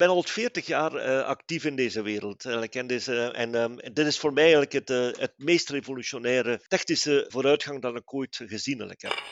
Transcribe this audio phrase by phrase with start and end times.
[0.00, 2.44] ben al 40 jaar uh, actief in deze wereld.
[2.44, 4.88] En, deze, en um, dit is voor mij eigenlijk het,
[5.18, 9.22] het meest revolutionaire technische vooruitgang dat ik ooit gezien heb.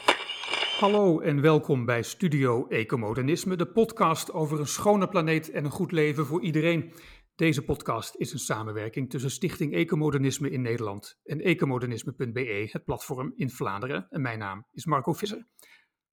[0.79, 5.93] Hallo en welkom bij Studio Ecomodernisme, de podcast over een schone planeet en een goed
[5.93, 6.93] leven voor iedereen.
[7.37, 13.51] Deze podcast is een samenwerking tussen Stichting Ecomodernisme in Nederland en ecomodernisme.be, het platform in
[13.51, 14.07] Vlaanderen.
[14.11, 15.47] En mijn naam is Marco Visser.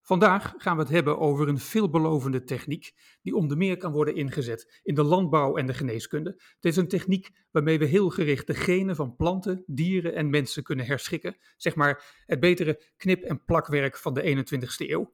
[0.05, 2.91] Vandaag gaan we het hebben over een veelbelovende techniek
[3.21, 6.29] die onder meer kan worden ingezet in de landbouw en de geneeskunde.
[6.29, 10.63] Het is een techniek waarmee we heel gericht de genen van planten, dieren en mensen
[10.63, 11.37] kunnen herschikken.
[11.57, 15.13] Zeg maar het betere knip- en plakwerk van de 21ste eeuw.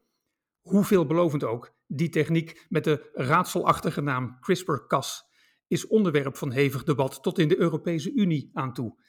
[0.61, 5.23] Hoe veelbelovend ook, die techniek met de raadselachtige naam CRISPR-Cas
[5.67, 8.99] is onderwerp van hevig debat tot in de Europese Unie aan toe.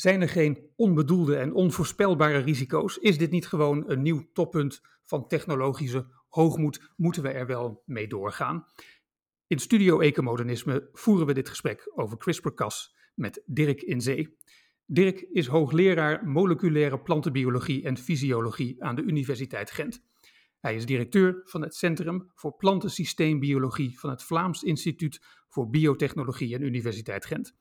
[0.00, 2.98] Zijn er geen onbedoelde en onvoorspelbare risico's?
[2.98, 6.92] Is dit niet gewoon een nieuw toppunt van technologische hoogmoed?
[6.96, 8.66] Moeten we er wel mee doorgaan?
[9.46, 14.36] In Studio Ecomodernisme voeren we dit gesprek over CRISPR-Cas met Dirk in Zee.
[14.86, 20.04] Dirk is hoogleraar moleculaire plantenbiologie en fysiologie aan de Universiteit Gent.
[20.60, 26.62] Hij is directeur van het Centrum voor Plantensysteembiologie van het Vlaams Instituut voor Biotechnologie en
[26.62, 27.56] Universiteit Gent.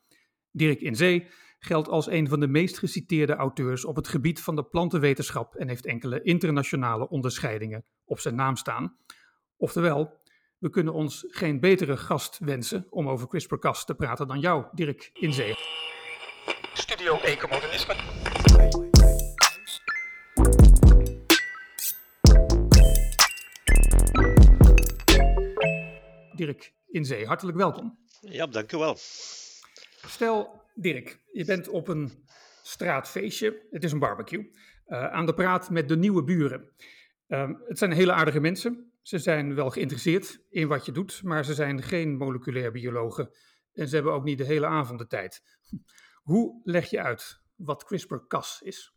[0.52, 1.28] Dirk in Zee
[1.60, 5.68] geldt als een van de meest geciteerde auteurs op het gebied van de plantenwetenschap en
[5.68, 8.98] heeft enkele internationale onderscheidingen op zijn naam staan.
[9.58, 10.22] Oftewel,
[10.58, 15.10] we kunnen ons geen betere gast wensen om over CRISPR-Cas te praten dan jou, Dirk
[15.14, 15.56] in Zee.
[16.74, 17.96] Studio Ecomodernisme.
[26.36, 27.98] Dirk in Zee, hartelijk welkom.
[28.22, 28.96] Ja, dank u wel.
[30.08, 32.12] Stel, Dirk, je bent op een
[32.64, 34.52] straatfeestje, het is een barbecue,
[34.88, 36.70] uh, aan de praat met de nieuwe buren.
[37.28, 38.92] Uh, het zijn hele aardige mensen.
[39.02, 43.30] Ze zijn wel geïnteresseerd in wat je doet, maar ze zijn geen moleculair biologen
[43.74, 45.44] en ze hebben ook niet de hele avond de tijd.
[46.30, 48.97] Hoe leg je uit wat CRISPR-Cas is?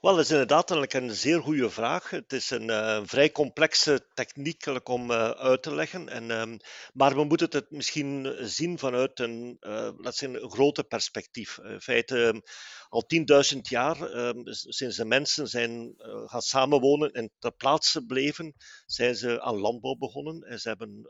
[0.00, 2.10] Wel, dat is inderdaad een zeer goede vraag.
[2.10, 6.08] Het is een uh, vrij complexe techniek om uh, uit te leggen.
[6.08, 6.58] En, um,
[6.92, 11.58] maar we moeten het misschien zien vanuit een, uh, een grote perspectief.
[11.58, 12.40] In feite, ehm,
[12.88, 15.94] al 10.000 jaar, um, sinds de mensen zijn
[16.26, 18.54] gaan samenwonen en ter plaatse bleven,
[18.86, 20.42] zijn ze aan landbouw begonnen.
[20.42, 21.08] En ze hebben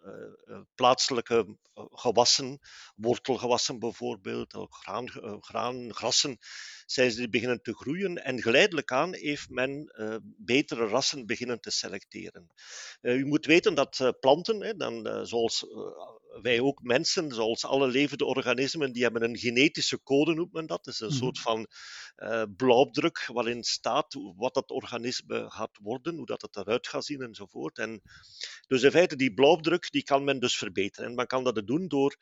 [0.74, 2.58] plaatselijke gewassen,
[2.96, 5.08] wortelgewassen bijvoorbeeld, graan,
[5.40, 6.38] graan, grassen,
[6.90, 8.24] zijn ze beginnen te groeien.
[8.24, 12.50] En geleidelijk aan heeft men uh, betere rassen beginnen te selecteren.
[13.02, 15.66] Uh, u moet weten dat uh, planten, hè, dan, zoals
[16.42, 20.84] wij ook mensen, zoals alle levende organismen, die hebben een genetische code, noemt men dat.
[20.84, 21.22] Dat is een mm-hmm.
[21.22, 21.68] soort van
[22.56, 27.78] blauwdruk waarin staat wat dat organisme gaat worden, hoe dat het eruit gaat zien enzovoort.
[27.78, 28.02] En
[28.66, 31.08] dus in feite, die blauwdruk die kan men dus verbeteren.
[31.08, 32.16] En men kan dat doen door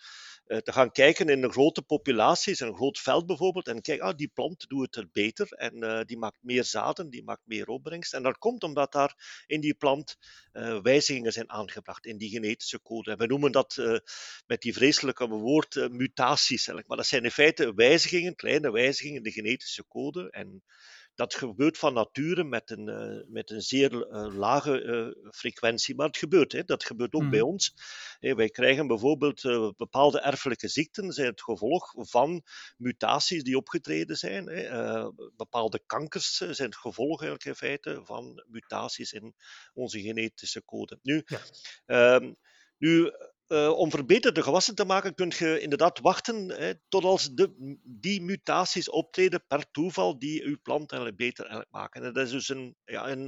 [0.47, 4.31] te gaan kijken in een grote populaties, een groot veld bijvoorbeeld, en kijken, ah, die
[4.35, 8.15] plant doet het er beter en uh, die maakt meer zaden, die maakt meer opbrengst.
[8.15, 10.17] En dat komt omdat daar in die plant
[10.53, 13.11] uh, wijzigingen zijn aangebracht in die genetische code.
[13.11, 13.99] En we noemen dat uh,
[14.47, 16.89] met die vreselijke woord mutaties, eigenlijk.
[16.89, 20.31] maar dat zijn in feite wijzigingen, kleine wijzigingen in de genetische code.
[20.31, 20.63] En
[21.17, 26.07] dat gebeurt van nature met een, uh, met een zeer uh, lage uh, frequentie, maar
[26.07, 26.53] het gebeurt.
[26.53, 26.65] Hè.
[26.65, 27.31] Dat gebeurt ook mm.
[27.31, 27.75] bij ons.
[28.19, 29.43] Hey, wij krijgen bijvoorbeeld
[29.77, 32.43] bepaalde erfelijke ziekten, zijn het gevolg van
[32.77, 34.49] mutaties die opgetreden zijn.
[34.49, 35.11] Hè.
[35.37, 39.35] bepaalde kankers zijn het gevolg eigenlijk in feite van mutaties in
[39.75, 40.99] onze genetische code.
[41.03, 42.21] Nu, ja.
[42.21, 42.31] uh,
[42.79, 43.13] nu
[43.49, 48.23] uh, om verbeterde gewassen te maken, kun je inderdaad wachten hè, tot als de, die
[48.23, 52.03] mutaties optreden per toeval die uw plant beter maken.
[52.03, 53.27] En dat, is dus een, ja, een,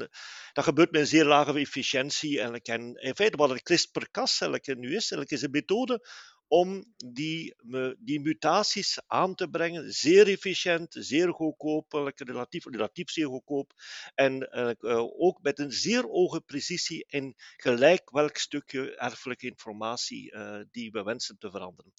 [0.53, 2.41] dat gebeurt met een zeer lage efficiëntie.
[2.41, 2.61] En
[2.95, 6.07] in feite, wat het CRISPR-Cas nu is, eigenlijk is een methode
[6.49, 7.55] om die,
[7.99, 9.93] die mutaties aan te brengen.
[9.93, 13.73] Zeer efficiënt, zeer goedkoop, relatief, relatief zeer goedkoop.
[14.15, 14.49] En
[14.81, 20.91] uh, ook met een zeer hoge precisie in gelijk welk stukje erfelijke informatie uh, die
[20.91, 21.93] we wensen te veranderen.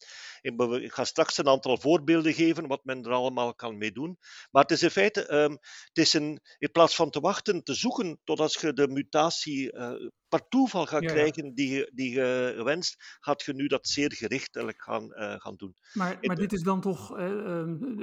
[0.84, 4.18] Ik ga straks een aantal voorbeelden geven wat men er allemaal kan mee doen.
[4.52, 5.52] Maar het is in feite, um,
[5.88, 10.10] het is een, in plaats van te wachten, te zoeken totdat je de mutatie uh,
[10.30, 11.12] per toeval gaat ja.
[11.12, 15.56] krijgen die je, die je wenst, gaat je nu dat zeer gerichtelijk gaan, uh, gaan
[15.56, 15.76] doen.
[15.94, 17.18] Maar, maar dit is dan toch, uh,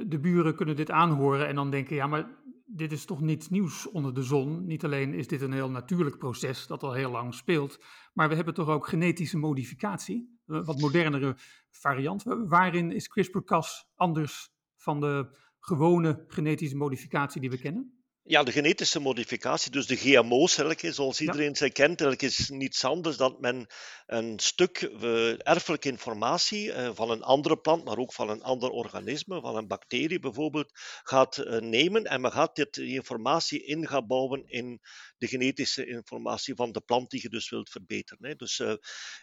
[0.07, 2.29] de buren kunnen dit aanhoren en dan denken, ja, maar
[2.65, 4.67] dit is toch niets nieuws onder de zon.
[4.67, 7.79] Niet alleen is dit een heel natuurlijk proces dat al heel lang speelt,
[8.13, 11.37] maar we hebben toch ook genetische modificatie, wat modernere
[11.71, 12.23] variant.
[12.25, 17.96] Waarin is CRISPR-Cas anders van de gewone genetische modificatie die we kennen?
[18.29, 23.37] Ja, de genetische modificatie, dus de GMO's, zoals iedereen ze kent, is niets anders dan
[23.41, 23.67] men
[24.07, 28.71] een stuk uh, erfelijke informatie uh, van een andere plant, maar ook van een ander
[28.71, 30.71] organisme, van een bacterie bijvoorbeeld,
[31.03, 32.05] gaat uh, nemen.
[32.05, 34.81] En men gaat dit, die informatie in gaan bouwen in
[35.19, 38.27] de genetische informatie van de plant die je dus wilt verbeteren.
[38.27, 38.35] Hè.
[38.35, 38.59] Dus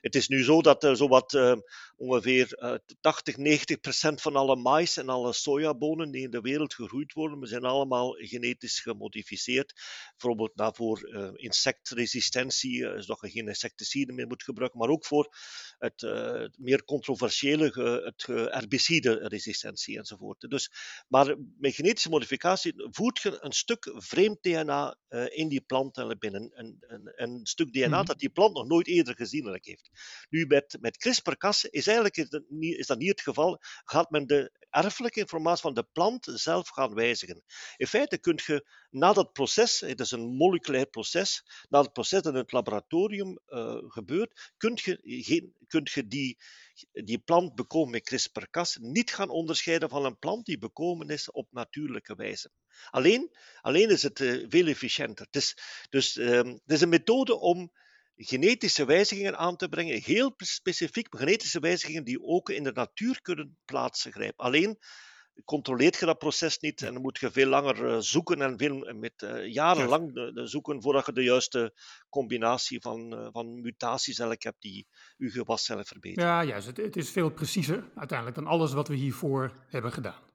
[0.02, 1.62] het is nu zo dat er zowat
[1.96, 7.14] ongeveer 80, 90 procent van alle mais en alle sojabonen die in de wereld gegroeid
[7.14, 9.74] worden, zijn allemaal genetisch gemodificeerd.
[10.12, 15.36] Bijvoorbeeld daarvoor uh, insectresistentie, uh, zodat je geen insecticiden meer moet gebruiken, maar ook voor
[15.78, 17.72] het uh, meer controversiële
[18.04, 20.50] het herbicide-resistentie enzovoort.
[20.50, 20.72] Dus,
[21.08, 24.98] maar met genetische modificatie voert je een stuk vreemd DNA
[25.30, 25.83] in die plant
[26.20, 26.52] binnen.
[26.54, 28.06] Een, een, een stuk DNA mm.
[28.06, 29.90] dat die plant nog nooit eerder gezien heeft.
[30.30, 32.18] Nu, met, met CRISPR-Cas is eigenlijk
[32.60, 33.58] is dat niet het geval.
[33.86, 37.44] Gaat men de erfelijke informatie van de plant zelf gaan wijzigen.
[37.78, 42.22] In feite kun je na dat proces, het is een moleculair proces, na het proces
[42.22, 45.00] dat in het laboratorium uh, gebeurt, kun je,
[45.94, 46.38] je die,
[46.92, 51.48] die plant bekomen met CRISPR-Cas niet gaan onderscheiden van een plant die bekomen is op
[51.52, 52.52] natuurlijke wijze.
[52.90, 55.26] Alleen, alleen is het uh, veel efficiënter.
[55.26, 55.58] Het is,
[55.90, 57.72] dus um, het is een methode om
[58.16, 63.58] genetische wijzigingen aan te brengen, heel specifiek genetische wijzigingen die ook in de natuur kunnen
[63.66, 64.46] plaatsgrijpen.
[64.46, 64.78] Alleen
[65.46, 68.94] controleert je dat proces niet en dan moet je veel langer eh, zoeken en veel,
[68.96, 71.74] met uh, jarenlang zoeken voordat je de juiste
[72.10, 74.88] combinatie van, uh, van mutaties eigenlijk hebt die
[75.18, 76.30] je gewascellen verbeteren.
[76.30, 76.68] Ja, juist.
[76.68, 80.33] Het, het is veel preciezer uiteindelijk dan alles wat we hiervoor hebben gedaan.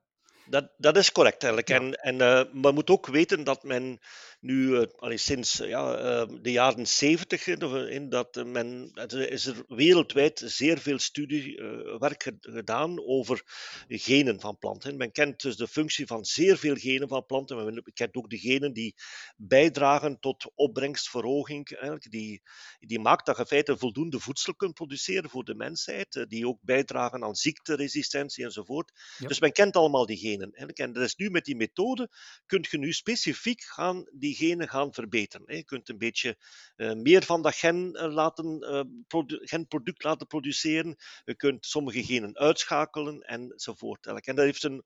[0.50, 1.70] Dat, dat is correct eigenlijk.
[1.70, 4.00] En, en uh, men moet ook weten dat men
[4.40, 10.78] nu, uh, sinds ja, uh, de jaren zeventig, in dat men, is er wereldwijd zeer
[10.78, 13.42] veel studiewerk gedaan over
[13.88, 14.96] genen van planten.
[14.96, 17.64] Men kent dus de functie van zeer veel genen van planten.
[17.64, 18.94] Men kent ook de genen die
[19.36, 21.70] bijdragen tot opbrengstverhoging.
[21.70, 22.10] Eigenlijk.
[22.10, 22.42] Die,
[22.80, 26.24] die maakt dat je in feite voldoende voedsel kunt produceren voor de mensheid.
[26.28, 28.92] Die ook bijdragen aan ziekteresistentie enzovoort.
[29.18, 32.11] Dus men kent allemaal die genen En dat is nu met die methode,
[32.46, 35.56] kun je nu specifiek gaan, die genen gaan verbeteren.
[35.56, 36.37] Je kunt een beetje
[36.76, 40.96] uh, meer van dat gen uh, laten, uh, genproduct laten produceren.
[41.25, 44.06] Je kunt sommige genen uitschakelen enzovoort.
[44.06, 44.82] En dat heeft een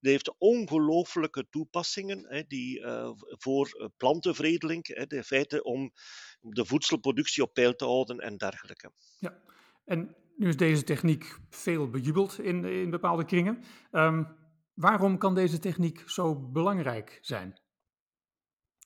[0.00, 2.84] dat heeft ongelooflijke toepassingen hè, die,
[3.28, 5.92] voor plantenveredeling, hè, de feiten om
[6.40, 8.92] de voedselproductie op peil te houden en dergelijke.
[9.18, 9.42] Ja,
[9.84, 13.64] en nu is deze techniek veel bejubeld in, in bepaalde kringen.
[13.92, 14.26] Um,
[14.74, 17.60] Waarom kan deze techniek zo belangrijk zijn?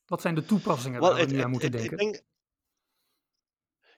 [0.07, 2.25] Wat zijn de toepassingen waar we nu aan moeten denken?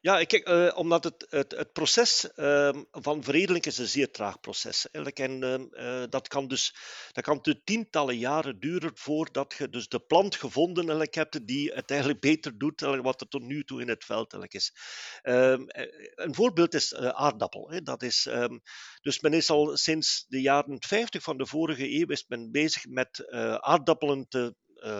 [0.02, 4.40] Ja, kijk, uh, omdat het, het, het proces uh, van veredeling is een zeer traag
[4.40, 4.90] proces.
[4.90, 6.74] En uh, dat kan dus
[7.12, 12.20] dat kan tientallen jaren duren voordat je dus de plant gevonden hebt die het eigenlijk
[12.20, 14.74] beter doet dan wat er tot nu toe in het veld eigenlijk is.
[15.22, 15.62] Ehm,
[16.14, 17.70] een voorbeeld is aardappel.
[17.70, 17.82] Hè.
[17.82, 18.28] Dat is,
[19.00, 22.86] dus men is al sinds de jaren 50 van de vorige eeuw is men bezig
[22.86, 23.30] met
[23.60, 24.54] aardappelen te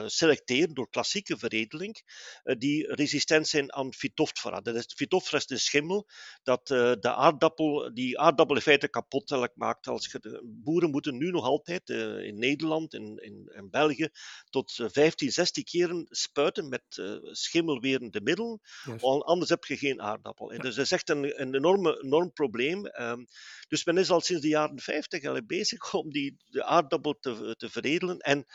[0.07, 2.03] selecteren door klassieke veredeling,
[2.45, 4.61] uh, die resistent zijn aan Phytophthora.
[4.61, 6.09] Dat is, Phytophthora is de schimmel
[6.43, 9.87] dat uh, de aardappel, die aardappel in feite kapot maakt.
[9.87, 14.09] Als je boeren moeten nu nog altijd in Nederland, in, in, in, België,
[14.51, 16.83] tot 15, 16 keren spuiten met
[17.23, 19.03] schimmelwerende middelen, yes.
[19.03, 20.47] anders heb je geen aardappel.
[20.49, 22.87] Dus dat is echt een, een enorme, enorm probleem.
[22.87, 23.27] Um,
[23.69, 27.69] dus men is al sinds de jaren 50 bezig om die, de aardappel te, te
[27.69, 28.19] veredelen.
[28.19, 28.47] En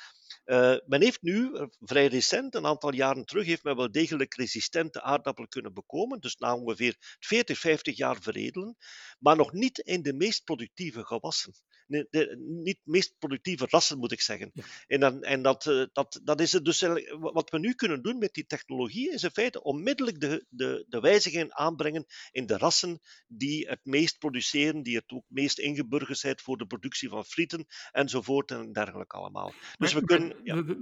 [0.46, 4.36] uh, men heeft nu, uh, vrij recent, een aantal jaren terug, heeft men wel degelijk
[4.36, 6.20] resistente aardappelen kunnen bekomen.
[6.20, 8.76] Dus na ongeveer 40, 50 jaar veredelen.
[9.20, 11.54] Maar nog niet in de meest productieve gewassen
[11.88, 14.52] de, de, niet meest productieve rassen, moet ik zeggen.
[14.54, 14.64] Ja.
[14.88, 16.82] En, dan, en dat, uh, dat, dat is het dus
[17.20, 21.00] wat we nu kunnen doen met die technologie, is in feite onmiddellijk de, de, de
[21.00, 26.40] wijzigingen aanbrengen in de rassen die het meest produceren, die het ook meest ingeburgerd zijn
[26.40, 29.54] voor de productie van frieten enzovoort en dergelijke allemaal.
[29.78, 30.25] Dus we kunnen.
[30.44, 30.64] Ja.
[30.64, 30.78] We,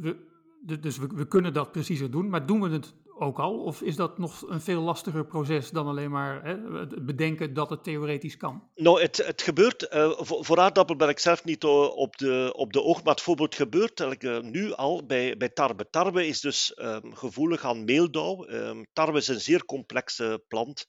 [0.66, 3.64] we, dus we, we kunnen dat preciezer doen, maar doen we het ook al?
[3.64, 7.84] Of is dat nog een veel lastiger proces dan alleen maar hè, bedenken dat het
[7.84, 8.64] theoretisch kan?
[8.76, 12.74] Nou, het, het gebeurt, uh, voor, voor, aardappel ben ik zelf niet op de, op
[12.74, 15.90] de oog, maar het voorbeeld gebeurt uh, nu al bij, bij tarwe.
[15.90, 18.50] Tarwe is dus um, gevoelig aan meeldauw.
[18.50, 20.88] Um, tarwe is een zeer complexe plant.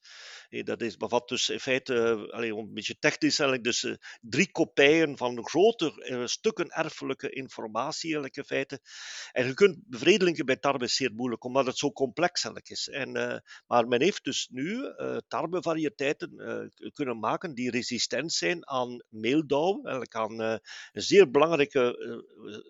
[0.62, 5.16] Dat is, bevat dus in feite, allez, een beetje technisch eigenlijk, dus uh, drie kopijen
[5.16, 8.80] van grote uh, stukken erfelijke informatie in feite.
[9.32, 12.88] En je kunt bevredelingen bij tarwe zeer moeilijk, omdat het zo complex complex is.
[12.88, 18.68] En, uh, maar men heeft dus nu uh, tarwevariëteiten uh, kunnen maken die resistent zijn
[18.68, 20.60] aan meeldauw, eigenlijk aan een
[20.92, 21.96] zeer belangrijke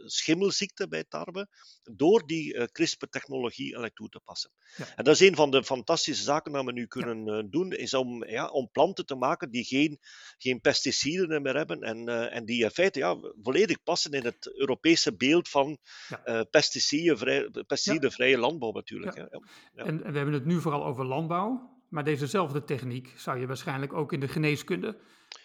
[0.04, 1.48] schimmelziekte bij tarwe,
[1.82, 4.50] door die CRISPR-technologie toe te passen.
[4.76, 4.86] Ja.
[4.96, 7.42] En dat is een van de fantastische zaken dat we nu kunnen ja.
[7.42, 9.98] doen, is om, ja, om planten te maken die geen,
[10.38, 15.16] geen pesticiden meer hebben en, en die in feite ja, volledig passen in het Europese
[15.16, 16.44] beeld van ja.
[16.44, 19.33] pesticidenvrij, pesticidenvrije landbouw natuurlijk.
[19.74, 24.12] En, we hebben het nu vooral over landbouw, maar dezezelfde techniek zou je waarschijnlijk ook
[24.12, 24.96] in de geneeskunde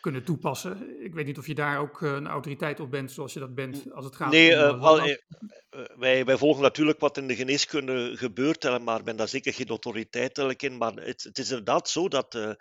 [0.01, 1.03] kunnen toepassen.
[1.03, 3.55] Ik weet niet of je daar ook eh, een autoriteit op bent, zoals je dat
[3.55, 4.81] bent als het gaat nee, om...
[5.69, 9.67] Uh, wij, wij, volgen natuurlijk wat in de geneeskunde gebeurt, maar ben daar zeker geen
[9.67, 10.77] autoriteit in.
[10.77, 12.51] Maar het, het is inderdaad zo dat uh,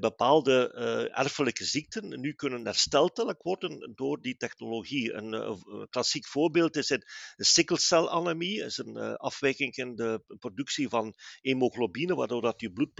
[0.00, 0.72] bepaalde
[1.14, 5.12] erfelijke ziekten nu kunnen hersteld worden door die technologie.
[5.12, 7.04] Een, een klassiek voorbeeld is de
[7.36, 12.92] sikkelcelanemie, is een afwijking in de productie van hemoglobine, waardoor dat je bloed,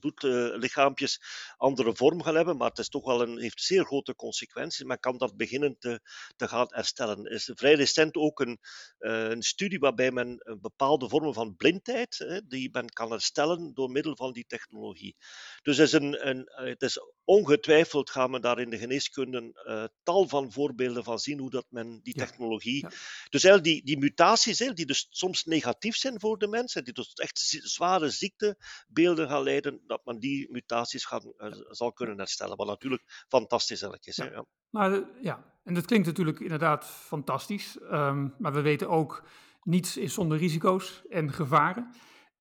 [0.00, 1.20] bloedlichaampjes
[1.56, 4.84] andere vorm gaan hebben, maar het is toch wel een, heeft zeer grote consequenties.
[4.84, 6.00] Men kan dat beginnen te,
[6.36, 7.24] te gaan herstellen.
[7.24, 8.58] Er is vrij recent ook een,
[8.98, 13.90] uh, een studie waarbij men bepaalde vormen van blindheid, hè, die men kan herstellen door
[13.90, 15.16] middel van die technologie.
[15.62, 19.62] Dus het is, een, een, eh, het is ongetwijfeld gaan we daar in de geneeskunde
[19.66, 22.80] uh, tal van voorbeelden van zien hoe dat men die technologie.
[22.80, 22.88] Ja,
[23.30, 26.92] Dus eigenlijk die, die mutaties, hè, die dus soms negatief zijn voor de mensen, die
[26.92, 32.56] dus echt zware ziektebeelden gaan leiden, dat men die mutaties gaan, uh, zal kunnen herstellen.
[32.56, 34.16] Wat natuurlijk fantastisch eigenlijk is.
[34.16, 34.46] Ja.
[34.70, 37.78] Nou, ja, en dat klinkt natuurlijk inderdaad fantastisch.
[37.82, 39.26] Um, maar we weten ook,
[39.62, 41.94] niets is zonder risico's en gevaren.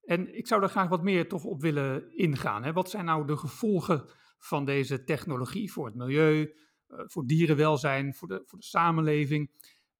[0.03, 2.63] En ik zou daar graag wat meer toch op willen ingaan.
[2.63, 2.73] Hè.
[2.73, 6.53] Wat zijn nou de gevolgen van deze technologie voor het milieu,
[6.87, 9.51] uh, voor dierenwelzijn, voor de, voor de samenleving?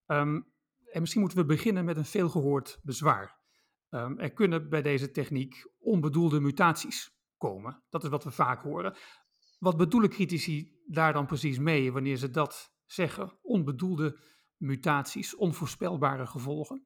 [0.08, 0.52] Um,
[0.92, 3.42] en misschien moeten we beginnen met een veelgehoord bezwaar.
[3.90, 7.84] Um, er kunnen bij deze techniek onbedoelde mutaties komen.
[7.90, 8.96] Dat is wat we vaak horen.
[9.64, 13.40] Wat bedoelen critici daar dan precies mee wanneer ze dat zeggen?
[13.42, 14.20] Onbedoelde
[14.58, 16.86] mutaties, onvoorspelbare gevolgen?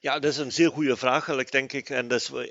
[0.00, 1.90] Ja, dat is een zeer goede vraag, denk ik.
[1.90, 2.08] En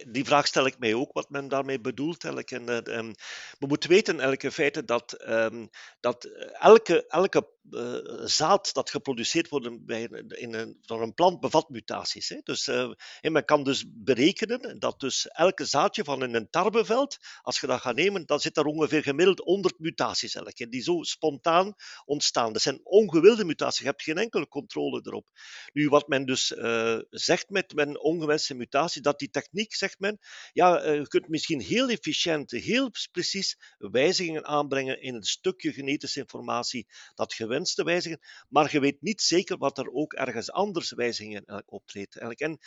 [0.08, 2.24] die vraag stel ik mij ook, wat men daarmee bedoelt.
[2.24, 2.52] Eigenlijk.
[2.52, 3.14] En, um,
[3.60, 6.26] we moeten weten eigenlijk feite dat, um, dat
[6.60, 12.30] elke, elke uh, zaad dat geproduceerd wordt bij, in een, door een plant bevat mutaties.
[12.30, 12.40] Hè.
[12.44, 17.68] Dus, en men kan dus berekenen dat dus elke zaadje van een tarweveld, als je
[17.68, 21.74] dat gaat nemen, dan zit er ongeveer gemiddeld 100 mutaties eigenlijk, die zo spontaan
[22.06, 22.54] ontstaan.
[22.54, 25.28] Dat zijn ongewilde mutaties, je hebt geen enkele controle erop.
[25.74, 30.20] Nu, wat men dus uh, zegt met, met ongewenste mutatie, dat die techniek, zegt men,
[30.54, 36.88] ja, je kunt misschien heel efficiënt, heel precies wijzigingen aanbrengen in een stukje genetische informatie
[37.16, 38.20] dat gewenst te wijzigen,
[38.50, 42.16] maar je weet niet zeker wat er ook ergens anders wijzigingen optreedt.
[42.16, 42.60] En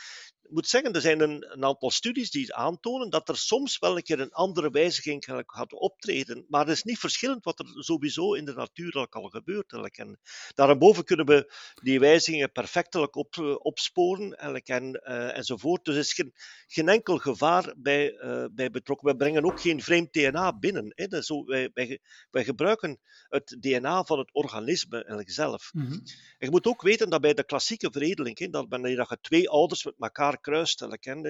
[0.47, 3.97] ik moet zeggen, er zijn een, een, aantal studies die aantonen dat er soms wel
[3.97, 8.35] een keer een andere wijziging gaat optreden, maar het is niet verschillend wat er sowieso
[8.35, 9.73] in de natuur al gebeurt.
[9.73, 10.19] En
[10.55, 15.85] daarboven kunnen we die wijzigingen perfectelijk op, opsporen en, uh, enzovoort.
[15.85, 16.33] Dus er is geen,
[16.67, 19.09] geen enkel gevaar bij, uh, bij betrokken.
[19.09, 20.93] We brengen ook geen vreemd DNA binnen.
[20.95, 21.07] Hè.
[21.07, 22.01] Dat zo, wij, wij,
[22.31, 25.71] wij gebruiken het DNA van het organisme eigenlijk zelf.
[25.73, 26.03] Mm -hmm.
[26.39, 29.85] Je moet ook weten dat bij de klassieke veredeling, hè, dat wanneer je twee ouders
[29.85, 30.87] met elkaar kruist,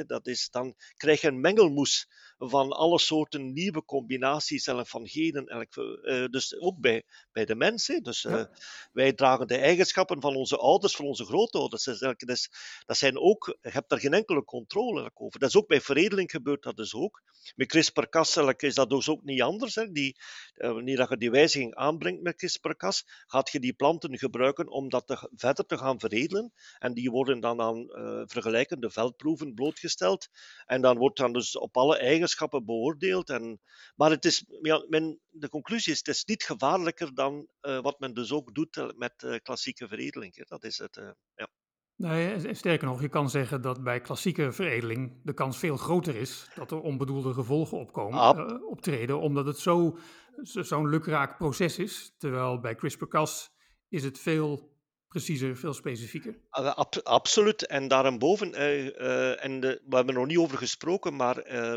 [0.06, 2.08] dat is, dan krijg je een mengelmoes
[2.38, 5.66] van alle soorten nieuwe combinaties van genen.
[5.76, 8.02] Uh, dus ook bij, bij de mensen.
[8.02, 8.50] Dus uh, ja.
[8.92, 11.84] wij dragen de eigenschappen van onze ouders, van onze grootouders.
[11.84, 12.48] Dus,
[12.86, 15.40] dat, zijn ook, je hebt daar geen enkele controle over.
[15.40, 17.22] Dat is ook bij veredeling gebeurt dat dus ook.
[17.54, 19.74] Met CRISPR-Cas is dat dus ook niet anders.
[19.74, 19.90] Hè.
[19.90, 20.16] Die,
[20.56, 25.06] uh, wanneer je die wijziging aanbrengt met CRISPR-Cas, gaat je die planten gebruiken om dat
[25.06, 26.52] te, verder te gaan veredelen.
[26.78, 30.28] En die worden dan aan uh, vergelijkende veldproeven blootgesteld.
[30.66, 33.30] En dan wordt dan dus op alle eigenschappen beoordeeld.
[33.30, 33.60] En,
[33.96, 37.98] maar het is, ja, men, de conclusie is, het is niet gevaarlijker dan uh, wat
[37.98, 40.36] men dus ook doet met uh, klassieke veredeling.
[40.36, 40.42] Hè.
[40.46, 41.00] Dat is het,
[41.34, 41.48] ja.
[41.96, 46.48] Nee, sterker nog, je kan zeggen dat bij klassieke veredeling de kans veel groter is
[46.54, 49.98] dat er onbedoelde gevolgen opkomen, uh, optreden, omdat het zo'n
[50.42, 52.14] zo lukraak proces is.
[52.18, 53.50] Terwijl bij CRISPR-Cas
[53.88, 54.75] is het veel
[55.08, 56.38] preciezer, veel specifieker.
[56.50, 57.66] Ab absoluut.
[57.66, 61.72] En daarboven, uh, en de, we hebben er nog niet over gesproken, maar uh,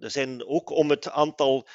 [0.00, 1.66] er zijn ook om het aantal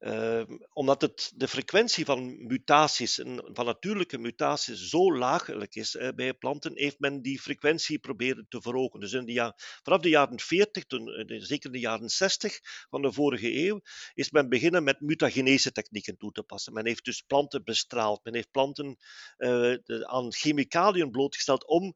[0.00, 0.42] uh,
[0.72, 3.14] omdat het, de frequentie van mutaties,
[3.44, 8.62] van natuurlijke mutaties, zo laaglijk is uh, bij planten, heeft men die frequentie proberen te
[8.62, 9.00] verhogen.
[9.00, 12.60] Dus in de ja, vanaf de jaren 40, toen, uh, zeker in de jaren 60
[12.90, 13.80] van de vorige eeuw,
[14.14, 16.72] is men beginnen met mutagenese technieken toe te passen.
[16.72, 18.96] Men heeft dus planten bestraald, men heeft planten
[19.36, 21.94] de, aan chemicaliën blootgesteld om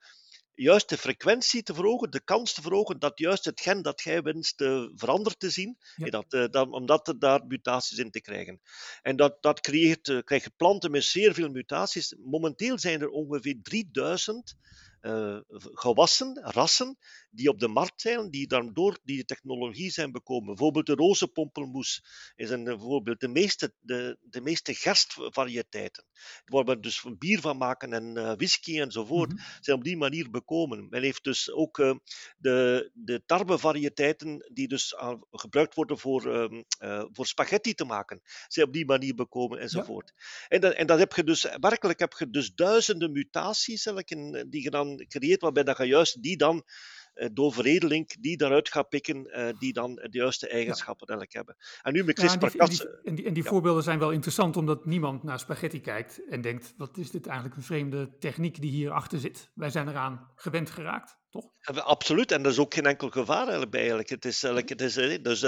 [0.55, 4.23] juist de frequentie te verhogen, de kans te verhogen dat juist het gen dat jij
[4.23, 6.11] wenst uh, veranderd te zien, ja.
[6.11, 8.61] dat, uh, dat, omdat er daar mutaties in te krijgen.
[9.03, 12.15] En dat, dat creëert, uh, krijg je planten met zeer veel mutaties.
[12.25, 14.55] Momenteel zijn er ongeveer 3000
[15.01, 16.99] uh, gewassen, rassen,
[17.35, 20.47] die op de markt zijn, die daardoor die technologie zijn bekomen.
[20.47, 22.05] Bijvoorbeeld de rozenpompelmoes
[22.37, 23.21] is een voorbeeld.
[23.21, 26.05] De meeste, de, de meeste gerstvariëteiten,
[26.45, 29.47] waar we dus bier van maken en uh, whisky enzovoort, mm -hmm.
[29.61, 30.89] zijn op die manier bekomen.
[30.91, 31.95] Men heeft dus ook uh,
[32.37, 38.67] de, de tarwevariëteiten die dus aan, gebruikt worden voor, uh, voor spaghetti te maken, zijn
[38.67, 40.13] op die manier bekomen enzovoort.
[40.17, 40.47] Ja.
[40.49, 43.83] En, dat, en dat heb je dus, werkelijk heb je dus duizenden mutaties
[44.49, 46.65] die je dan creëert, waarbij dat je juist die dan
[47.15, 51.17] uh, door veredeling die daaruit gaat pikken, uh, die dan de juiste eigenschappen ja.
[51.17, 51.57] eigenlijk hebben.
[51.83, 52.77] En nu met CRISPR-Cas...
[52.77, 53.49] Ja, en die, en die ja.
[53.49, 57.57] voorbeelden zijn wel interessant, omdat niemand naar spaghetti kijkt en denkt, wat is dit eigenlijk
[57.57, 59.51] een vreemde techniek die hierachter zit.
[59.55, 61.23] Wij zijn eraan gewend geraakt.
[61.31, 61.51] Toch?
[61.85, 63.81] Absoluut, en er is ook geen enkel gevaar eigenlijk bij.
[63.81, 64.09] Eigenlijk.
[64.09, 65.41] Het is, eigenlijk, het is, dus,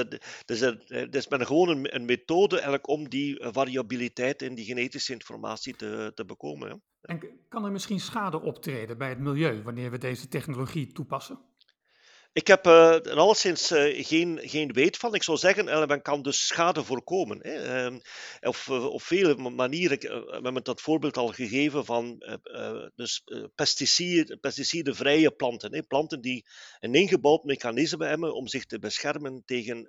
[0.45, 5.13] dus, het is men gewoon een, een methode eigenlijk om die variabiliteit in die genetische
[5.13, 6.69] informatie te, te bekomen.
[6.69, 6.77] Hè.
[7.07, 11.39] En kan er misschien schade optreden bij het milieu wanneer we deze technologie toepassen?
[12.37, 15.15] Ik heb er alleszins uh, geen, geen weet van.
[15.15, 17.39] Ik zou zeggen, uh, men kan dus schade voorkomen.
[17.43, 17.89] Hè.
[17.91, 17.99] Uh,
[18.41, 19.99] of op vele manieren.
[19.99, 22.23] we hebben dat voorbeeld al gegeven van
[22.95, 23.25] dus,
[23.55, 25.75] pesticiden, pesticidenvrije planten.
[25.75, 25.83] Hè.
[25.83, 26.47] Planten die
[26.81, 29.89] een ingebouwd mechanisme hebben om zich te beschermen tegen,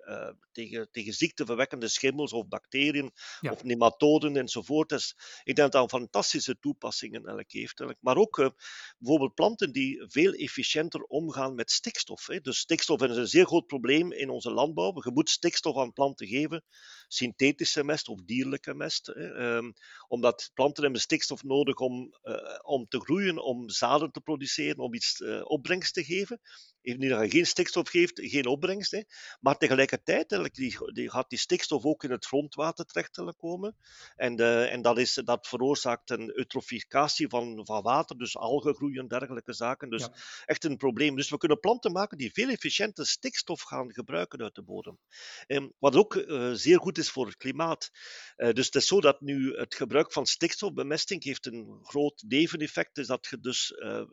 [0.52, 3.52] tegen, tegen ziekteverwekkende schimmels of bacteriën ja.
[3.52, 4.90] of nematoden enzovoort.
[4.90, 7.84] Dus ik denk dat dat fantastische toepassingen eigenlijk heeft.
[8.00, 8.52] Maar ook
[8.98, 12.28] bijvoorbeeld planten die veel efficiënter omgaan met stikstof.
[12.28, 12.36] Hè.
[12.42, 14.92] Dus stikstof is een zeer groot probleem in onze landbouw.
[14.94, 16.64] Je moet stikstof aan planten geven,
[17.08, 19.08] synthetische mest of dierlijke mest.
[19.08, 19.74] Um,
[20.08, 24.94] omdat planten hebben stikstof nodig om, uh, om te groeien, om zaden te produceren, om
[24.94, 26.42] iets uh, opbrengst te geven.
[26.82, 28.92] Even dat je geen stikstof geeft, geen opbrengst.
[28.92, 29.02] Hè.
[29.40, 33.76] Maar tegelijkertijd die, die gaat die stikstof ook in het grondwater terecht komen.
[34.16, 39.08] En, uh, en dat, is, dat veroorzaakt een eutroficatie van, van water, dus algengroei en
[39.08, 39.90] dergelijke zaken.
[39.90, 40.14] Dus ja.
[40.46, 41.16] echt een probleem.
[41.16, 45.00] Dus we kunnen planten maken die veel efficiënter stikstof gaan gebruiken uit de bodem.
[45.48, 47.90] Um, wat ook uh, zeer goed is voor het klimaat.
[48.38, 52.98] Uh, dus het is zo dat nu het gebruik van stikstofbemesting heeft een groot neveneffect,
[52.98, 54.04] is dat je dus uh,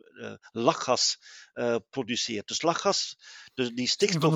[0.51, 1.17] lachgas
[1.89, 2.47] produceert.
[2.47, 3.17] Dus lachgas,
[3.53, 4.35] dus die stikstof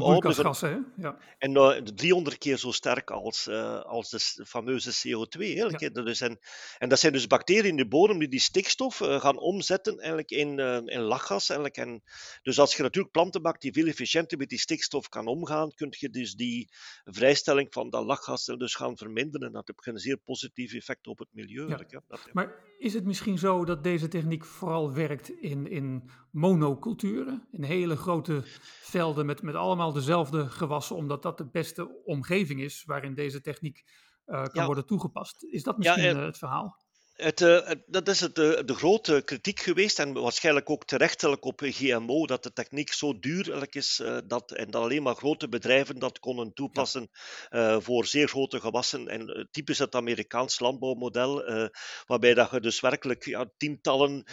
[0.98, 1.18] ja.
[1.38, 3.48] en 300 keer zo sterk als,
[3.84, 5.40] als de fameuze CO2.
[5.40, 5.90] Ja.
[5.90, 6.40] Dus en,
[6.78, 10.60] en dat zijn dus bacteriën in de bodem die die stikstof gaan omzetten eigenlijk in,
[10.86, 11.50] in lachgas.
[11.50, 11.78] Eigenlijk.
[11.78, 12.04] En,
[12.42, 16.10] dus als je natuurlijk planten die veel efficiënter met die stikstof kan omgaan, kun je
[16.10, 16.70] dus die
[17.04, 19.48] vrijstelling van dat lachgas dus gaan verminderen.
[19.48, 21.68] En dat heeft een zeer positief effect op het milieu.
[21.68, 21.78] Ja.
[21.88, 22.02] Ja,
[22.34, 27.48] maar is het misschien zo dat deze techniek vooral werkt in, in monoculturen?
[27.52, 28.42] In hele grote
[28.82, 33.84] velden met, met allemaal dezelfde gewassen, omdat dat de beste omgeving is waarin deze techniek
[34.26, 35.44] uh, kan worden toegepast.
[35.44, 36.88] Is dat misschien uh, het verhaal?
[37.20, 41.62] Het, uh, dat is het, uh, de grote kritiek geweest en waarschijnlijk ook terechtelijk op
[41.64, 46.00] GMO, dat de techniek zo duur is uh, dat, en dat alleen maar grote bedrijven
[46.00, 47.10] dat konden toepassen
[47.50, 47.80] ja.
[47.82, 49.08] voor zeer grote gewassen.
[49.08, 51.44] En typisch het Amerikaans landbouwmodel,
[52.06, 54.24] waarbij dat je dus werkelijk ja, tientallen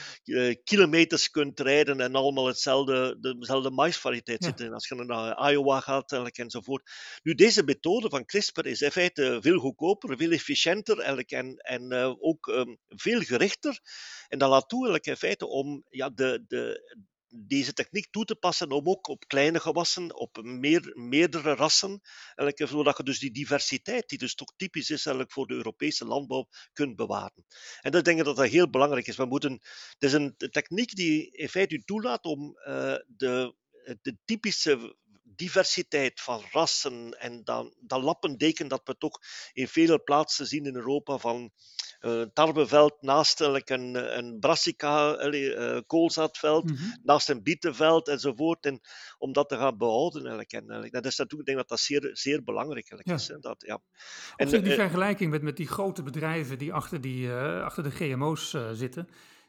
[0.64, 4.46] kilometers kunt rijden en allemaal hetzelfde, dezelfde maisvariëteit ja.
[4.46, 4.72] zitten.
[4.72, 6.90] Als je naar Iowa gaat eigenlijk, enzovoort.
[7.22, 11.92] Nu, deze methode van CRISPR is in feite veel goedkoper, veel efficiënter eigenlijk, en, en
[12.20, 13.80] ook um, veel gerichter.
[14.28, 16.96] En dat laat toe eigenlijk in feite om ja, de, de,
[17.28, 22.00] deze techniek toe te passen om ook op kleine gewassen, op meer, meerdere rassen,
[22.34, 26.04] eigenlijk, zodat je dus die diversiteit, die dus toch typisch is eigenlijk voor de Europese
[26.04, 27.44] landbouw, kunt bewaren.
[27.80, 29.16] En dat denk ik dat dat heel belangrijk is.
[29.16, 33.54] We moeten, het is een techniek die in feite u toelaat om uh, de,
[34.02, 34.96] de typische
[35.36, 39.18] diversiteit van rassen en dan, dat lappendeken dat we toch
[39.52, 41.52] in vele plaatsen zien in Europa van
[42.00, 46.98] uh, tarweveld naast een, een brassica, uh, koolzaatveld, mm -hmm.
[47.02, 48.64] naast een bietenveld enzovoort.
[48.64, 48.80] En
[49.18, 50.52] om dat te gaan behouden eigenlijk.
[50.52, 50.92] En, eigenlijk.
[50.92, 53.14] Dat is natuurlijk, ik denk dat dat zeer, zeer belangrijk ja.
[53.14, 53.28] is.
[53.28, 53.80] Hè, dat, ja.
[54.36, 58.56] En, die vergelijking met, met die grote bedrijven die achter, die, uh, achter de GMO's
[58.72, 59.08] zitten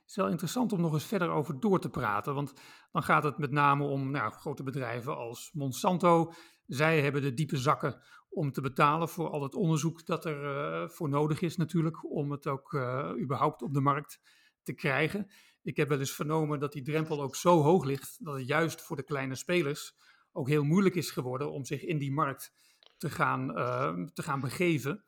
[0.09, 2.33] is wel interessant om nog eens verder over door te praten.
[2.33, 2.53] Want
[2.91, 6.31] dan gaat het met name om nou, grote bedrijven als Monsanto.
[6.65, 10.89] Zij hebben de diepe zakken om te betalen voor al het onderzoek dat er uh,
[10.89, 12.11] voor nodig is natuurlijk.
[12.11, 14.19] Om het ook uh, überhaupt op de markt
[14.63, 15.31] te krijgen.
[15.61, 18.81] Ik heb wel eens vernomen dat die drempel ook zo hoog ligt dat het juist
[18.81, 19.95] voor de kleine spelers
[20.31, 22.53] ook heel moeilijk is geworden om zich in die markt
[22.97, 25.05] te gaan, uh, te gaan begeven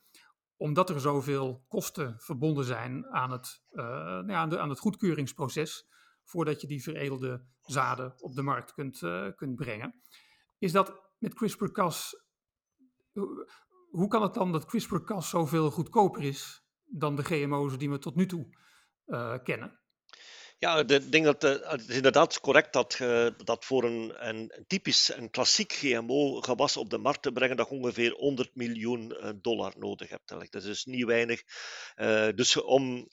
[0.60, 5.88] omdat er zoveel kosten verbonden zijn aan het, uh, nou ja, aan, het goedkeuringsproces
[6.24, 9.00] voordat je die veredelde zaden op de markt kunt,
[9.36, 10.02] kunt brengen.
[10.58, 12.16] Is dat met CRISPR-Cas,
[13.90, 18.16] hoe kan het dan dat CRISPR-Cas zoveel goedkoper is dan de GMO's die we tot
[18.16, 18.48] nu toe
[19.44, 19.79] kennen?
[20.60, 22.98] Ja, ik denk dat uh, het is inderdaad correct dat,
[23.44, 27.76] dat voor een, een, typisch een klassiek GMO-gewas op de markt te brengen, dat je
[27.76, 30.28] ongeveer 100 miljoen uh, dollar nodig hebt.
[30.28, 31.44] Dat is dus niet weinig.
[32.36, 33.08] dus om,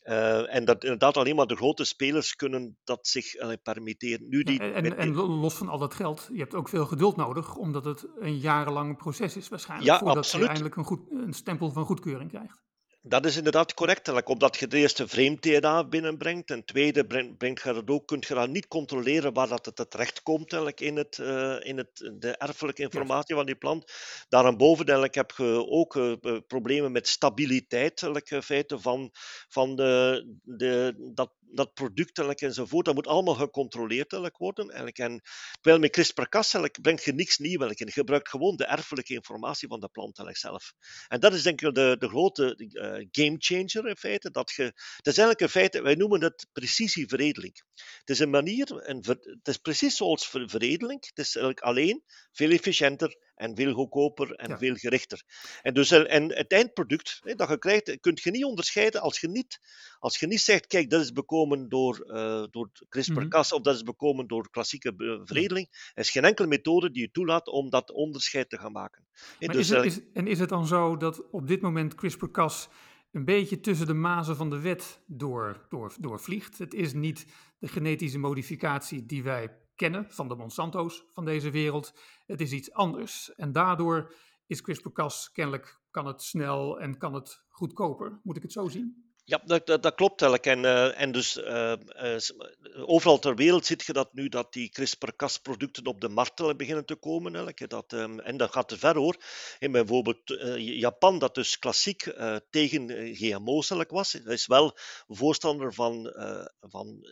[0.48, 4.28] en dat inderdaad alleen maar de grote spelers kunnen dat zich permitteren.
[4.28, 7.16] Nu die, ja, en, en, los van al dat geld, je hebt ook veel geduld
[7.16, 10.44] nodig, omdat het een jarenlang proces is waarschijnlijk, ja, voordat absoluut.
[10.44, 12.65] je eindelijk een, goed, een stempel van goedkeuring krijgt.
[13.08, 16.50] Dat is inderdaad correct, omdat je de eerste vreemd-DNA binnenbrengt.
[16.50, 17.06] En tweede,
[17.38, 20.96] brengt je dat ook, kun je dat niet controleren waar dat het terecht komt in,
[20.96, 23.92] het, uh, in het, de erfelijke informatie van die plant.
[24.28, 26.14] Daarboven heb je ook uh,
[26.46, 29.10] problemen met stabiliteit in feite van,
[29.48, 32.84] van de, de, dat, dat product enzovoort.
[32.84, 34.68] Dat moet allemaal gecontroleerd worden.
[34.68, 35.22] En
[35.60, 37.68] terwijl met CRISPR-Cas brengt je niks nieuw.
[37.68, 40.72] Je gebruikt gewoon de erfelijke informatie van de plant zelf.
[41.08, 44.30] En dat is denk ik de, de grote uh, game changer in feite.
[44.30, 47.62] Dat je, het is eigenlijk in feite, wij noemen het precisieveredeling.
[47.98, 51.06] Het is een manier, het is precies zoals veredeling.
[51.06, 55.22] Het is eigenlijk alleen veel efficiënter en veel goedkoper en veel gerichter.
[55.62, 59.20] En, dus, eh, en het eindproduct hè, dat je krijgt, kun je niet onderscheiden als
[59.20, 59.60] je niet,
[59.98, 63.56] als je niet zegt, kijk, dat is bekomen door, uh, door CRISPR-Cas mhm.
[63.56, 65.68] of dat is bekomen door klassieke veredeling.
[65.94, 69.06] Er is geen enkele methode die je toelaat om dat onderscheid te gaan maken.
[69.38, 72.68] dus, is het, is, en is het dan zo dat op dit moment CRISPR-Cas
[73.12, 76.58] een beetje tussen de mazen van de wet door, door, doorvliegt?
[76.58, 77.26] Het is niet
[77.58, 81.92] de genetische modificatie die wij kennen van de Monsanto's van deze wereld.
[82.26, 83.34] Het is iets anders.
[83.34, 84.14] En daardoor
[84.46, 88.20] is CRISPR-Cas kennelijk kan het snel en kan het goedkoper.
[88.22, 89.05] Moet ik het zo zien?
[89.28, 90.56] Ja, dat, dat, dat klopt eigenlijk.
[90.56, 94.68] En, uh, en dus uh, uh, overal ter wereld ziet je dat nu dat die
[94.68, 97.34] CRISPR-Cas-producten op de markt beginnen te komen.
[97.34, 97.70] Eigenlijk.
[97.70, 99.16] Dat, um, en dat gaat te ver hoor.
[99.58, 100.20] In bijvoorbeeld
[100.56, 102.14] Japan, dat dus klassiek
[102.50, 106.12] tegen GMO's was, is wel voorstander van,
[106.60, 107.06] van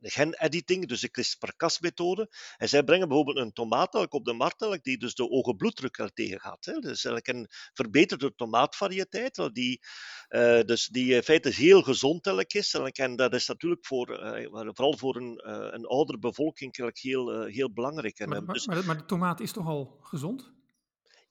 [0.00, 2.30] gen-editing, dus de CRISPR-Cas-methode.
[2.56, 6.64] En zij brengen bijvoorbeeld een tomaat op de markt die dus de hoge bloeddruk tegengaat.
[6.64, 6.72] Hè.
[6.72, 9.80] Dus eigenlijk een verbeterde tomaatvariëteit, die,
[10.64, 12.74] dus die in feite heel gezond is.
[12.98, 17.54] En dat is natuurlijk voor, uh, vooral voor een, uh, een oudere bevolking heel, uh,
[17.54, 18.18] heel belangrijk.
[18.18, 18.66] En, maar, dus...
[18.66, 20.52] maar, maar, de tomaat is toch al gezond?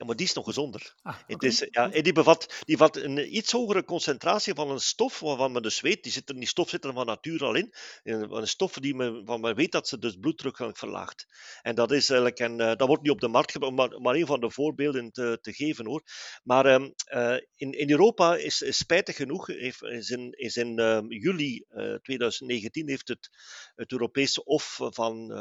[0.02, 0.96] Ja, maar die is nog gezonder.
[1.02, 5.20] Ah, het is, ja, die, bevat, die bevat een iets hogere concentratie van een stof
[5.20, 7.74] waarvan men dus weet, die, zit er, die stof zit er van nature al in,
[8.04, 11.26] een stof die men, van men weet dat ze dus bloeddruk verlaagt.
[11.62, 14.16] En dat is eigenlijk, en uh, dat wordt niet op de markt gebracht, maar, maar
[14.16, 16.04] een van de voorbeelden te, te geven hoor.
[16.44, 20.80] Maar um, uh, in, in Europa is, is spijtig genoeg, heeft, is in, is in
[20.80, 23.30] um, juli uh, 2019 heeft het,
[23.76, 25.32] het Europese Hof van,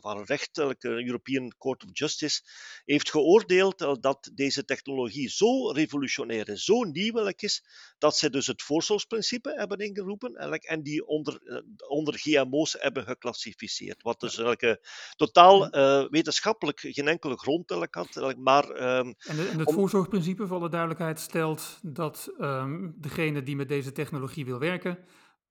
[0.00, 2.40] van Recht, de European Court of Justice,
[2.84, 7.64] heeft geoordeeld dat dat deze technologie zo revolutionair is, zo nieuwelijk is,
[7.98, 14.02] dat ze dus het voorzorgsprincipe hebben ingeroepen en die onder, eh, onder GMO's hebben geclassificeerd.
[14.02, 18.36] Wat dus eigenlijk totaal uh, wetenschappelijk geen enkele grond had.
[18.36, 23.68] Maar, um, en, en, het voorzorgsprincipe, voor de duidelijkheid, stelt dat um, degene die met
[23.68, 24.98] deze technologie wil werken,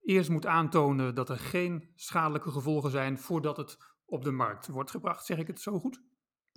[0.02, 4.92] eerst moet aantonen dat er geen schadelijke gevolgen zijn voordat het op de markt wordt
[4.92, 5.26] gebracht.
[5.26, 6.02] Zeg ik het zo goed?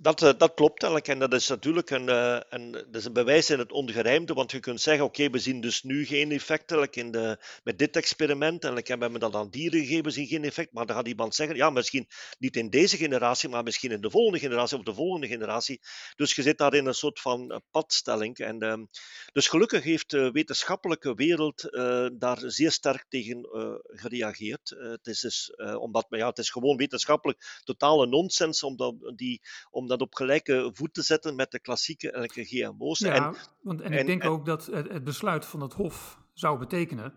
[0.01, 1.11] Dat, eh, dat klopt eigenlijk.
[1.11, 4.33] En dat is natuurlijk een, eh, een, dat is een bewijs in het ongerijmde.
[4.33, 7.95] Want je kunt zeggen: oké, we zien dus nu geen effect in de, met dit
[7.95, 8.63] experiment.
[8.63, 10.73] En we hebben dat aan dieren gegeven, zien geen effect.
[10.73, 12.07] Maar dan gaat iemand zeggen: ja, misschien
[12.39, 15.81] niet in deze generatie, maar misschien in de volgende generatie of de volgende generatie.
[16.15, 18.37] Dus je zit daar in een soort van eh, padstelling.
[18.37, 18.85] En, ehm,
[19.33, 21.69] dus gelukkig heeft de wetenschappelijke wereld
[22.13, 23.49] daar zeer sterk tegen
[23.83, 24.69] gereageerd.
[24.69, 29.87] het is dus, omdat, ja, het is gewoon wetenschappelijk totale nonsens om, dat, die, om
[29.91, 32.99] dat op gelijke voet te zetten met de klassieke elke GMO's.
[32.99, 36.59] Ja, en, want, en, ik denk ook dat het, het, besluit van het Hof zou
[36.59, 37.13] betekenen,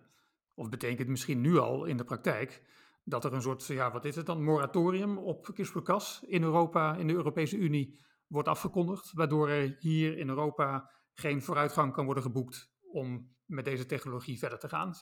[0.54, 2.62] of betekent misschien nu al in de praktijk,
[3.04, 7.06] dat er een soort, ja, wat is het dan, moratorium op CRISPR-Cas in Europa, in
[7.06, 12.72] de Europese Unie, wordt afgekondigd, waardoor er hier in Europa geen vooruitgang kan worden geboekt
[12.92, 14.94] om met deze technologie verder te gaan.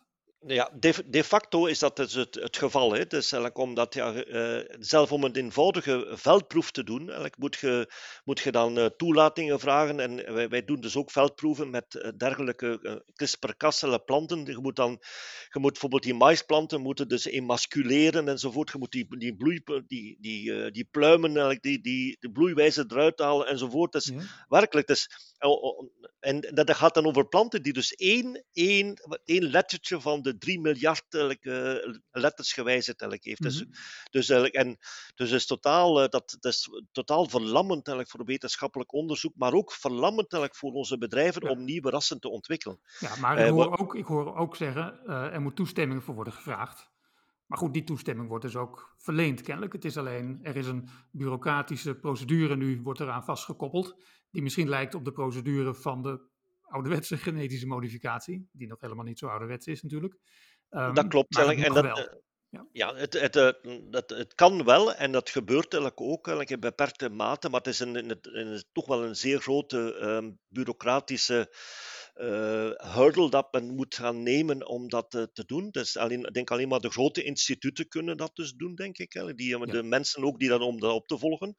[0.46, 2.92] Ja, de, de, facto is dat dus het, het geval.
[2.92, 3.00] Hè.
[3.00, 7.92] Is eigenlijk omdat, ja, uh, zelf om een eenvoudige veldproef te doen, eigenlijk moet, je,
[8.24, 10.00] moet je dan uh, toelatingen vragen.
[10.00, 14.44] En wij, wij, doen dus ook veldproeven met uh, dergelijke CRISPR-Cas planten.
[14.44, 14.90] Je moet dan,
[15.50, 18.70] je moet bijvoorbeeld die maisplanten moeten dus emasculeren enzovoort.
[18.70, 23.18] Je moet die, die, bloei, die, die, die pluimen, eigenlijk die, die, de bloeiwijze eruit
[23.18, 23.92] halen enzovoort.
[23.92, 24.46] Dus ja.
[24.48, 25.31] werkelijk, dus
[26.20, 30.60] en dat gaat dan over planten die dus één, één, één lettertje van de drie
[30.60, 31.74] miljard uh,
[32.10, 33.40] letters gewijzigd heeft.
[33.40, 33.74] Mm -hmm.
[34.10, 34.76] Dus, dus, en,
[35.14, 40.72] dus is totaal, dat, dat is totaal verlammend voor wetenschappelijk onderzoek, maar ook verlammend voor
[40.72, 41.50] onze bedrijven ja.
[41.50, 42.80] om nieuwe rassen te ontwikkelen.
[42.98, 46.91] Ja, maar ik hoor, ook, ik hoor ook zeggen, er moet toestemming voor worden gevraagd.
[47.52, 49.72] Maar goed, die toestemming wordt dus ook verleend kennelijk.
[49.72, 53.96] Het is alleen, er is een bureaucratische procedure nu, wordt eraan vastgekoppeld,
[54.30, 56.20] die misschien lijkt op de procedure van de
[56.62, 60.16] ouderwetse genetische modificatie, die nog helemaal niet zo ouderwets is natuurlijk.
[60.70, 61.38] Um, dat klopt.
[61.38, 61.96] En dat, wel.
[61.96, 62.14] Eh,
[62.48, 66.50] ja, ja het, het, het, eh, het, kan wel en dat gebeurt eigenlijk ook eigenlijk
[66.50, 70.38] in beperkte mate, maar het is een, een, een, toch wel een zeer grote um,
[70.48, 71.54] bureaucratische
[72.94, 75.70] hurdle dat men moet gaan nemen om dat uh, te doen.
[75.70, 79.12] Dus alleen, ik denk alleen maar de grote instituten kunnen dat dus doen, denk ik.
[79.12, 79.34] Hè.
[79.34, 79.64] Die, ja.
[79.64, 81.54] De mensen ook die dan om dat op te volgen.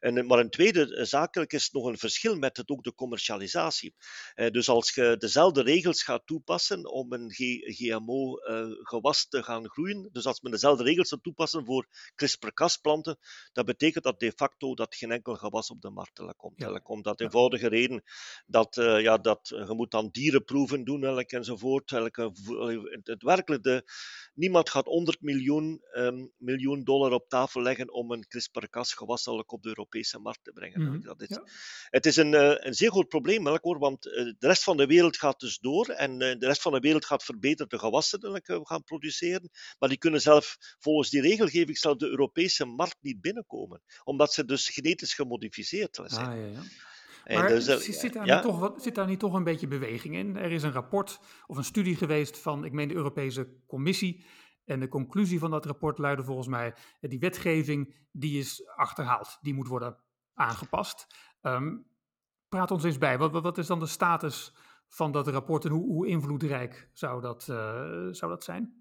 [0.00, 3.94] En, maar een tweede, zakelijk is nog een verschil met het, ook de commercialisatie.
[4.50, 10.40] Dus als je dezelfde regels gaat toepassen om een GMO-gewas te gaan groeien, dus als
[10.40, 13.18] men dezelfde regels zou toepassen voor CRISPR-Cas-planten,
[13.52, 16.60] dat betekent dat de facto dat geen enkel gewas op de markt komt.
[16.60, 16.80] Ja.
[16.82, 18.02] Om dat eenvoudige reden
[18.46, 21.92] dat, ja, dat je moet dan dierenproeven doen elk, enzovoort.
[21.92, 22.16] Elk,
[23.02, 23.82] het werkelijk de,
[24.34, 29.62] niemand gaat 100 miljoen, um, miljoen dollar op tafel leggen om een CRISPR-Cas gewas op
[29.62, 30.80] de Europese markt te brengen.
[30.80, 31.02] Mm -hmm.
[31.02, 31.42] dat is, ja.
[31.90, 34.86] Het is een, uh, een zeer groot probleem, hoor, want uh, de rest van de
[34.86, 39.50] wereld gaat dus door en de rest van de wereld gaat verbeterde gewassen gaan produceren,
[39.78, 44.44] maar die kunnen zelf volgens die regelgeving zelf de Europese markt niet binnenkomen, omdat ze
[44.44, 46.26] dus genetisch gemodificeerd zijn.
[46.26, 46.62] Ah, ja, ja.
[47.24, 47.64] Maar dus,
[48.00, 50.36] zit, daar niet toch, zit daar niet toch een beetje beweging in?
[50.36, 54.24] Er is een rapport of een studie geweest van, ik meen de Europese Commissie.
[54.64, 59.38] En de conclusie van dat rapport luidde volgens mij, die wetgeving die is achterhaald.
[59.40, 59.96] Die moet worden
[60.34, 61.06] aangepast.
[61.42, 61.86] Um,
[62.48, 64.54] praat ons eens bij, wat, wat, is dan de status
[64.88, 67.56] van dat rapport en hoe, hoe invloedrijk zou dat, uh,
[68.10, 68.77] zou dat zijn?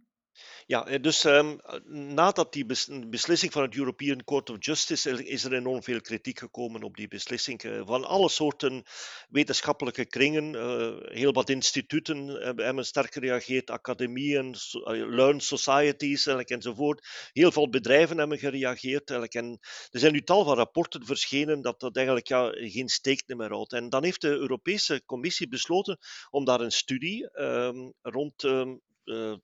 [0.66, 2.66] Ja, eh, dus um, nadat die
[3.10, 7.08] beslissing van het European Court of Justice is er enorm veel kritiek gekomen op die
[7.08, 7.64] beslissing.
[7.64, 8.84] Uh, van alle soorten
[9.30, 17.08] wetenschappelijke kringen, uh, heel wat instituten hebben sterk gereageerd, academieën, learned societies enzovoort.
[17.34, 19.12] Heel veel bedrijven hebben gereageerd.
[19.12, 19.60] En
[19.92, 23.74] er zijn nu tal van rapporten verschenen dat dat eigenlijk ja, geen steek meer houdt.
[23.74, 25.98] En dan heeft de Europese Commissie besloten
[26.30, 28.76] om daar een studie um, rond uh,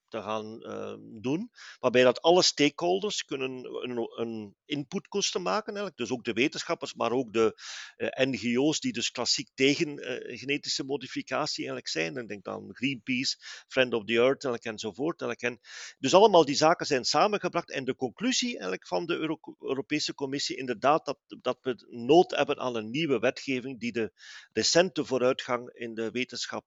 [0.08, 3.52] te gaan uh, doen, waarbij dat alle stakeholders kunnen
[3.84, 5.97] een, een input kosten maken, eigenlijk.
[5.97, 7.62] dus ook de wetenschappers, maar ook de
[7.97, 9.97] uh, NGO's die dus klassiek tegen
[10.38, 12.17] genetische modificatie eigenlijk zijn.
[12.17, 15.21] Ik denk aan Greenpeace, Friend of the Earth eigenlijk, enzovoort.
[15.21, 15.54] Eigenlijk.
[15.54, 15.67] En
[15.99, 20.58] dus allemaal die zaken zijn samengebracht en de conclusie eigenlijk van de Euro Europese Commissie
[20.58, 24.12] inderdaad dat, dat we nood hebben aan een nieuwe wetgeving die de
[24.54, 26.65] recente vooruitgang in de wetenschap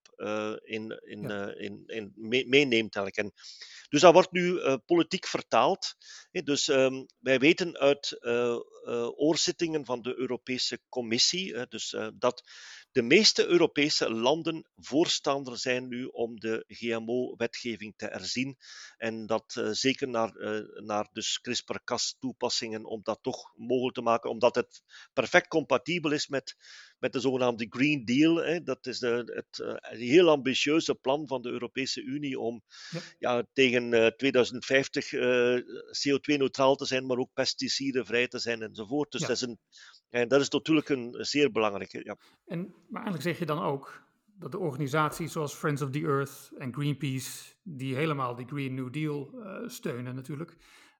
[0.64, 1.54] in, in, ja.
[1.54, 2.12] in, in,
[2.48, 3.32] meeneemt en
[3.88, 5.96] dus dat wordt nu uh, politiek vertaald.
[6.30, 12.42] Dus um, wij weten uit uh, uh, oorzittingen van de Europese Commissie dus, dat
[12.92, 18.56] de meeste Europese landen voorstander zijn nu om de GMO-wetgeving te herzien.
[18.96, 20.32] En dat zeker naar,
[20.82, 26.56] naar dus CRISPR-Cas-toepassingen, om dat toch mogelijk te maken, omdat het perfect compatibel is met
[27.06, 28.36] met de zogenaamde Green Deal.
[28.36, 28.62] Hè.
[28.62, 33.00] Dat is de, het uh, heel ambitieuze plan van de Europese Unie om ja.
[33.18, 39.12] ja tegen uh, 2050 uh, CO2-neutraal te zijn, maar ook pesticidenvrij te zijn enzovoort.
[39.12, 39.26] Dus ja.
[39.26, 39.58] dat, is een,
[40.10, 42.00] en dat is natuurlijk een zeer belangrijke.
[42.04, 42.16] Ja.
[42.46, 44.02] En, maar eigenlijk zeg je dan ook
[44.38, 48.92] dat de organisaties zoals Friends of the Earth en Greenpeace, die helemaal die Green New
[48.92, 50.56] Deal uh, steunen natuurlijk,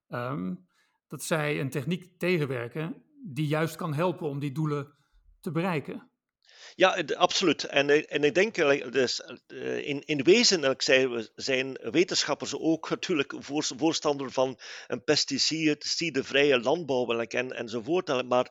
[0.09, 0.67] um,
[1.07, 4.96] dat zij een techniek tegenwerken die juist kan helpen om die doelen
[5.47, 6.11] te bereiken.
[6.75, 7.63] Ja, absoluut.
[7.63, 8.55] En, eh, en ik denk,
[8.91, 9.21] dus,
[9.81, 13.33] in, in wezen zei, zijn wetenschappers ook natuurlijk
[13.77, 18.27] voorstander van een pesticidenvrije landbouw en, enzovoort.
[18.27, 18.47] Maar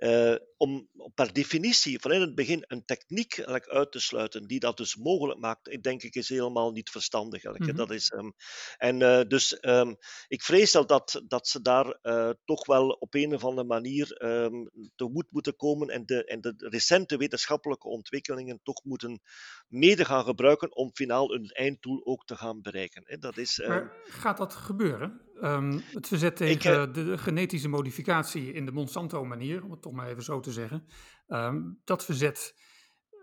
[0.00, 4.76] uh, om per definitie van in het begin een techniek uit te sluiten die dat
[4.76, 7.44] dus mogelijk maakt, ik denk ik is helemaal niet verstandig.
[7.44, 7.76] Mm -hmm.
[7.76, 8.32] dat is, um,
[8.76, 9.96] en uh, dus um,
[10.28, 14.22] ik vrees dat, dat, dat ze daar uh, toch wel op een of andere manier
[14.24, 19.20] um, tegemoet moeten komen en de, en de recente wetenschappelijke ontwikkelingen toch moeten
[19.68, 23.02] mede gaan gebruiken om finaal een einddoel ook te gaan bereiken.
[23.06, 23.18] Hè.
[23.18, 25.20] Dat is, maar gaat dat gebeuren?
[25.42, 30.08] Um, het verzet tegen ik, de genetische modificatie in de Monsanto-manier, om het toch maar
[30.08, 30.86] even zo te zeggen.
[31.28, 32.54] Um, dat verzet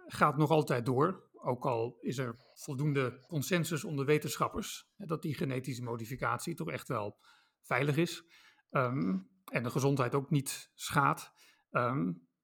[0.05, 5.83] gaat nog altijd door, ook al is er voldoende consensus onder wetenschappers dat die genetische
[5.83, 7.17] modificatie toch echt wel
[7.61, 8.23] veilig is
[8.71, 11.31] um, en de gezondheid ook niet schaadt.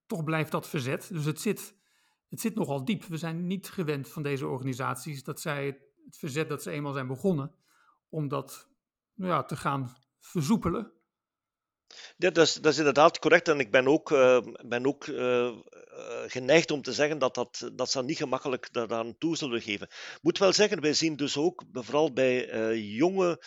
[0.05, 1.09] toch blijft dat verzet.
[1.11, 1.75] Dus het zit,
[2.29, 3.03] het zit nogal diep.
[3.03, 5.65] We zijn niet gewend van deze organisaties dat zij
[6.05, 7.55] het verzet dat ze eenmaal zijn begonnen,
[8.09, 8.72] om dat nou
[9.15, 10.91] ja, te gaan versoepelen.
[12.17, 13.47] Ja, dat is, dat inderdaad correct.
[13.47, 15.57] En ik ben ook, uh, ben ook uh,
[16.27, 19.87] geneigd om te zeggen dat, dat, dat ze niet gemakkelijk daaraan toe zullen geven.
[19.87, 23.43] Ik moet wel zeggen, wij zien dus ook, vooral bij jonge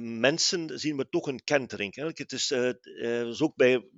[0.00, 1.94] mensen, zien we toch een kentering.
[1.94, 3.88] Het is, is ook bij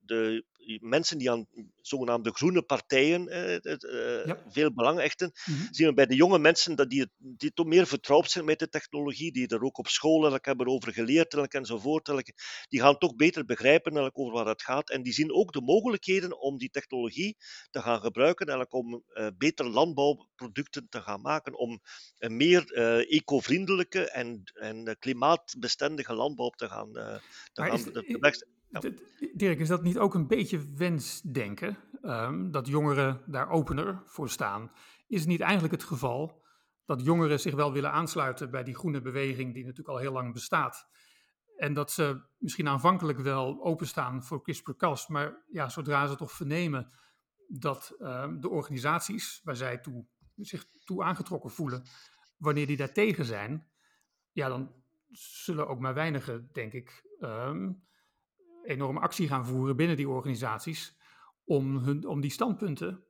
[0.00, 0.44] de
[0.80, 1.46] mensen die aan
[1.80, 4.42] zogenaamde groene partijen eh, ja.
[4.48, 5.68] veel belang hechten, mm -hmm.
[5.70, 8.68] zien we bij de jonge mensen dat die, die toch meer vertrouwd zijn met de
[8.68, 12.34] technologie, die er ook op school hebben over geleerd enzovoort.
[12.68, 16.40] Die gaan toch beter begrijpen over waar het gaat en die zien ook de mogelijkheden
[16.40, 17.36] om die technologie
[17.70, 21.80] te gaan gebruiken om uh, beter landbouwproducten te gaan maken, om
[22.18, 26.92] een meer uh, eco-vriendelijke en, en klimaatbestendige landbouw te gaan,
[27.52, 28.46] te gaan is,
[29.34, 31.76] Dirk, is dat niet ook een beetje wensdenken?
[32.02, 34.70] Um, dat jongeren daar opener voor staan.
[35.06, 36.44] Is het niet eigenlijk het geval
[36.84, 40.32] dat jongeren zich wel willen aansluiten bij die groene beweging, die natuurlijk al heel lang
[40.32, 40.88] bestaat?
[41.56, 46.92] En dat ze misschien aanvankelijk wel openstaan voor CRISPR-Cas, maar ja, zodra ze toch vernemen
[47.48, 51.82] dat um, de organisaties waar zij toe, zich toe aangetrokken voelen,
[52.36, 53.66] wanneer die daartegen zijn,
[54.32, 54.72] ja, dan
[55.10, 57.84] zullen ook maar weinigen, denk ik, um,
[58.66, 60.96] enorme actie gaan voeren binnen die organisaties
[61.44, 63.04] om, hun, om die standpunten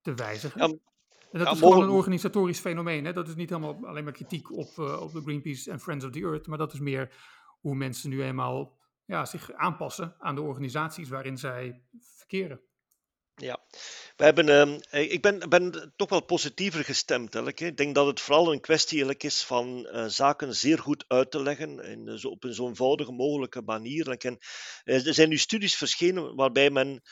[0.00, 0.60] te wijzigen.
[0.60, 3.04] en dat is gewoon een organisatorisch fenomeen.
[3.04, 3.12] Hè?
[3.12, 6.10] Dat is niet helemaal alleen maar kritiek op, uh, op de Greenpeace en Friends of
[6.10, 7.14] the Earth, maar dat is meer
[7.60, 12.60] hoe mensen nu eenmaal ja, zich aanpassen aan de organisaties waarin zij verkeren.
[13.40, 13.58] Ja,
[14.16, 17.34] we hebben, uh, ik ben, ben toch wel positiever gestemd.
[17.34, 17.60] Eigenlijk.
[17.60, 21.42] Ik denk dat het vooral een kwestie is van uh, zaken zeer goed uit te
[21.42, 24.08] leggen in, zo, op een zo eenvoudige mogelijke manier.
[24.08, 24.38] En,
[24.84, 27.02] uh, er zijn nu studies verschenen waarbij men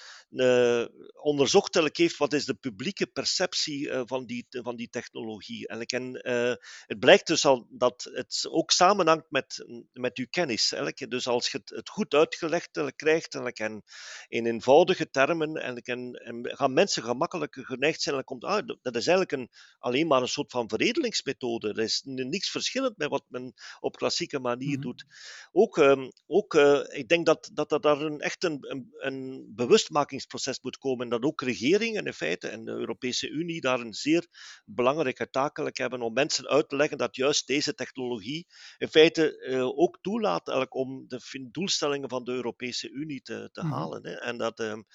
[1.14, 5.69] onderzocht heeft wat is de publieke perceptie uh, van, die, van die technologie.
[5.69, 6.55] En, en uh,
[6.87, 10.73] het blijkt dus al dat het ook samenhangt met, met uw kennis.
[10.73, 11.11] Eigenlijk.
[11.11, 13.83] Dus als je het, goed uitgelegd krijgt en
[14.29, 19.33] in eenvoudige termen, en, en, gaan mensen gemakkelijk geneigd zijn om ah, dat is eigenlijk
[19.33, 21.69] een, alleen maar een soort van veredelingsmethode.
[21.69, 24.83] Er is niks verschillend met wat men op klassieke manier mm -hmm.
[24.83, 25.05] doet.
[25.53, 26.55] Ook, um, ook
[26.88, 31.04] ik denk dat, dat, dat daar een, echt een, een, een bewustmaking proces moet komen.
[31.04, 34.26] En dat ook regeringen in feite en de Europese Unie daar een zeer
[34.64, 38.46] belangrijke taak hebben om mensen uit te leggen dat juist deze technologie
[38.78, 43.70] in feite uh, ook toelaat om de doelstellingen van de Europese Unie te, te mm
[43.70, 43.78] -hmm.
[43.78, 44.07] halen.
[44.07, 44.14] Hè.
[44.14, 44.87] En dat, um,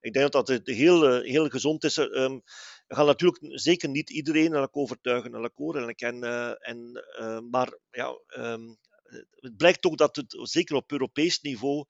[0.00, 1.96] ik denk dat dat heel, uh, heel gezond is.
[1.96, 2.42] Um,
[2.86, 5.32] we gaan natuurlijk zeker niet iedereen elk overtuigen.
[5.32, 7.04] En, uh, en,
[7.50, 8.78] maar ja, um,
[9.34, 11.84] het blijkt toch dat het zeker op Europees niveau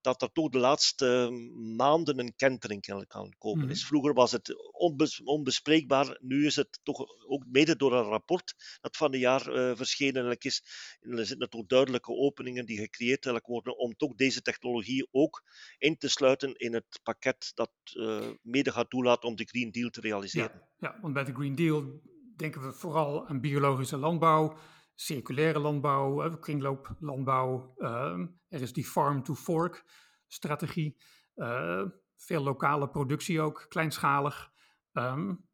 [0.00, 1.30] dat er toch de laatste
[1.76, 3.70] maanden een kentering kan komen mm.
[3.70, 3.86] is.
[3.86, 8.96] Vroeger was het onbes onbespreekbaar, nu is het toch ook mede door een rapport dat
[8.96, 10.62] van een jaar uh, verschenen is.
[11.00, 15.42] Er zitten toch duidelijke openingen die gecreëerd worden om toch deze technologie ook
[15.78, 19.90] in te sluiten in het pakket dat uh, mede gaat toelaten om de Green Deal
[19.90, 20.68] te realiseren.
[20.78, 22.00] Ja, ja, want bij de Green Deal
[22.36, 24.56] denken we vooral aan biologische landbouw
[25.00, 27.74] circulaire landbouw, kringlooplandbouw.
[27.78, 29.84] Uh, er is die farm-to-fork
[30.26, 30.96] strategie.
[31.36, 31.84] Uh,
[32.16, 34.50] veel lokale productie ook, kleinschalig.
[34.92, 35.48] Um,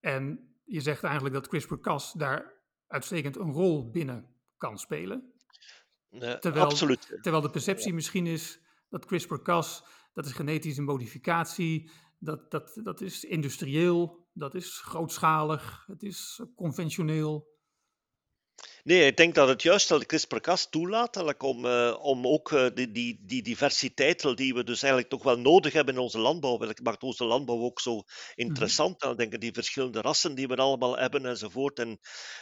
[0.00, 5.32] en je zegt eigenlijk dat CRISPR-Cas daar uitstekend een rol binnen kan spelen.
[6.40, 7.18] terwijl, absoluut.
[7.20, 13.24] Terwijl de perceptie misschien is dat CRISPR-Cas, dat is genetische modificatie, dat, dat, dat is
[13.24, 17.56] industrieel, dat is grootschalig, het is conventioneel.
[18.88, 22.92] Nee, ik denk dat het juist dat CRISPR-Cas toelaat om, uh, om ook uh, die,
[22.92, 26.82] die, die diversiteit die we dus eigenlijk toch wel nodig hebben in onze landbouw, welke
[26.82, 28.02] maakt onze landbouw ook zo
[28.34, 28.88] interessant.
[28.90, 29.16] Mm -hmm.
[29.16, 31.98] Dan denk die verschillende rassen die we allemaal hebben enzovoort, en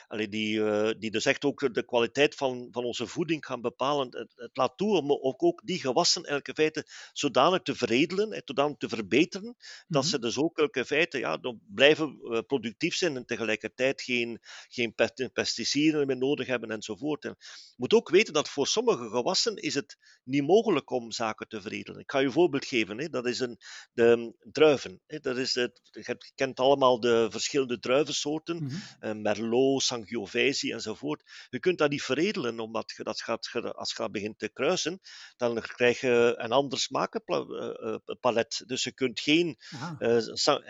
[0.08, 4.06] allee, die, uh, die dus echt ook de kwaliteit van, van onze voeding gaan bepalen.
[4.10, 8.42] Het, het laat toe om ook, ook die gewassen elke feite zodanig te veredelen en
[8.44, 9.84] zodanig te verbeteren, mm -hmm.
[9.86, 11.38] dat ze dus ook elke feite ja,
[11.74, 14.94] blijven productief zijn en tegelijkertijd geen, geen
[15.32, 17.24] pesticiden meer nodig nodig hebben enzovoort.
[17.24, 21.48] En je moet ook weten dat voor sommige gewassen is het niet mogelijk om zaken
[21.48, 22.00] te veredelen.
[22.00, 22.98] Ik ga je een voorbeeld geven.
[22.98, 23.08] Hè.
[23.08, 23.58] Dat is een,
[23.92, 25.00] de druiven.
[25.06, 25.18] Hè.
[25.18, 28.56] Dat is het, je kent allemaal de verschillende druivensoorten.
[28.56, 28.68] Mm
[29.00, 29.22] -hmm.
[29.22, 31.22] Merlot, Sangiovese enzovoort.
[31.48, 35.00] Je kunt dat niet veredelen, omdat je dat gaat, als je dat begint te kruisen,
[35.36, 38.62] dan krijg je een ander smakenpalet.
[38.66, 39.56] Dus je kunt geen
[39.98, 40.18] uh,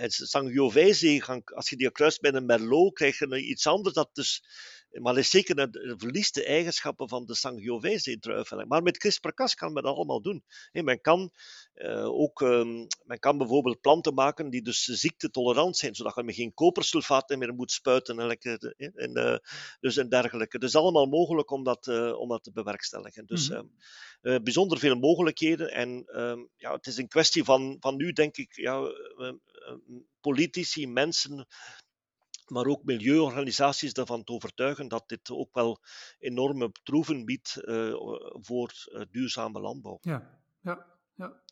[0.08, 4.42] Sangiovese, als je die kruist met een Merlot, krijg je iets anders dat dus
[5.00, 8.50] maar is de eigenschappen van de Sangiovese-druif.
[8.50, 10.44] Maar met CRISPR-Cas kan men dat allemaal doen.
[10.72, 11.30] men, kan,
[12.04, 17.38] ook, ehm, men kan bijvoorbeeld planten maken die dus ziektetolerant zijn, zodat je geen kopersulfaten
[17.38, 18.38] meer moet spuiten en,
[18.94, 19.42] en,
[19.80, 20.58] dus en dergelijke.
[20.58, 23.26] Dus allemaal mogelijk om dat, om dat te bewerkstelligen.
[23.26, 23.70] Dus mm
[24.42, 25.72] bijzonder veel mogelijkheden.
[25.72, 28.92] En ehm, ja, het is een kwestie van, van nu, denk ik, ja,
[30.20, 31.46] politici, mensen,
[32.50, 35.78] maar ook milieuorganisaties ervan te overtuigen dat dit ook wel
[36.18, 37.94] enorme troeven biedt uh,
[38.30, 39.98] voor uh, duurzame landbouw.
[40.00, 41.42] Ja, ja, ja.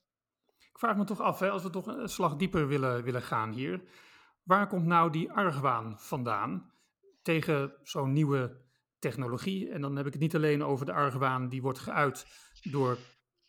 [0.58, 3.52] Ik vraag me toch af, hè, als we toch een slag dieper willen, willen gaan
[3.52, 3.82] hier,
[4.42, 6.72] waar komt nou die argwaan vandaan
[7.22, 8.60] tegen zo'n nieuwe
[8.98, 9.70] technologie?
[9.70, 12.26] En dan heb ik het niet alleen over de argwaan die wordt geuit
[12.62, 12.98] door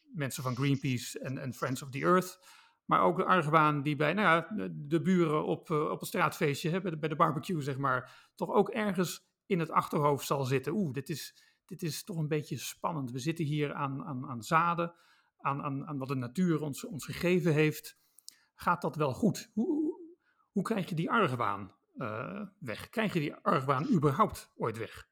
[0.01, 2.39] mensen van Greenpeace en, en Friends of the Earth,
[2.85, 6.69] maar ook de argwaan die bij nou ja, de buren op, uh, op een straatfeestje,
[6.69, 10.73] hè, bij, de, barbecue zeg maar, toch ook ergens in het achterhoofd zal zitten.
[10.73, 13.11] Oeh, dit is, dit is toch een beetje spannend.
[13.11, 14.93] We zitten hier aan, aan, aan zaden,
[15.39, 17.97] aan, aan, aan wat de natuur ons, ons gegeven heeft.
[18.55, 19.51] Gaat dat wel goed?
[19.53, 19.99] Hoe,
[20.51, 22.89] hoe krijg je die argwaan uh, weg?
[22.89, 25.07] Krijg je die argwaan überhaupt ooit weg?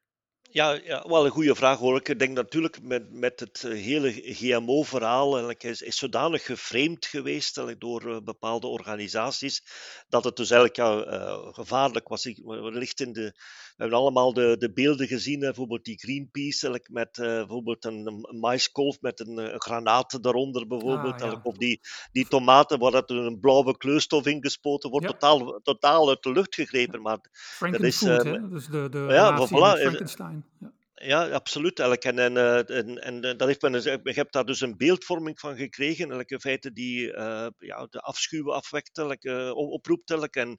[0.54, 1.96] Ja, ja, wel een goede vraag hoor.
[1.96, 8.08] Ik denk natuurlijk met, met het eh, hele GMO-verhaal is, is zodanig geframed geweest door
[8.08, 9.62] uh, bepaalde organisaties
[10.08, 12.26] dat het dus eigenlijk ja, uh, gevaarlijk was.
[12.26, 13.32] In de,
[13.76, 18.38] we hebben allemaal de, de beelden gezien, bijvoorbeeld die Greenpeace met uh, bijvoorbeeld een, een
[18.38, 21.22] maiskolf met een, een, granaat daaronder bijvoorbeeld.
[21.22, 21.40] Ah, ja.
[21.42, 21.80] Of die,
[22.12, 25.12] die tomaten waar dat een blauwe kleurstof in gespoten wordt, ja.
[25.12, 27.02] totaal, totaal uit de lucht gegrepen.
[27.02, 27.18] Maar
[27.58, 27.98] dat is?
[27.98, 30.43] Dus de, de ja, voilà, Frankenstein.
[30.60, 30.72] Ja.
[31.04, 31.78] Ja, absoluut.
[31.78, 32.04] Elk.
[32.04, 35.40] En, en, eh, en, en eh, dat heeft men, je hebt daar dus een beeldvorming
[35.40, 36.10] van gekregen.
[36.10, 40.10] Elke feiten die uh, ja, de afschuw afwekt, elk, uh, oproept.
[40.10, 40.58] En,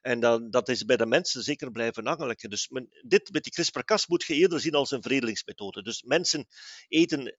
[0.00, 2.36] en dat, dat is bij de mensen zeker blijven hangen.
[2.36, 5.82] Dus men, dit met die CRISPR-Cas moet je eerder zien als een veredelingsmethode.
[5.82, 6.46] Dus mensen
[6.88, 7.38] eten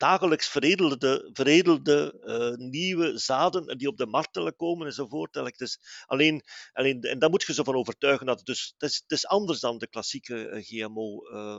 [0.00, 5.36] dagelijks veredelde, veredelde uh, nieuwe zaden die op de markt komen enzovoort.
[5.36, 5.58] Elk.
[5.58, 6.42] Dus alleen,
[6.72, 9.26] alleen, en daar moet je ze van overtuigen dat het dus het is, het is
[9.26, 11.58] anders dan de klassieke GMO uh,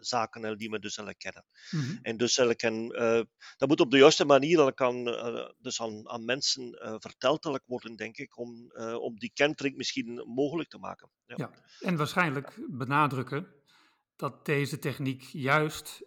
[0.00, 1.44] zaken die we dus willen kennen.
[1.70, 1.98] Mm -hmm.
[2.02, 2.88] En dus en,
[3.56, 5.04] dat moet op de juiste manier kan,
[5.58, 10.78] dus aan, aan mensen verteld worden, denk ik, om, om die kentering misschien mogelijk te
[10.78, 11.10] maken.
[11.26, 11.34] Ja.
[11.36, 11.50] ja.
[11.80, 13.46] en waarschijnlijk benadrukken
[14.16, 16.02] dat deze techniek juist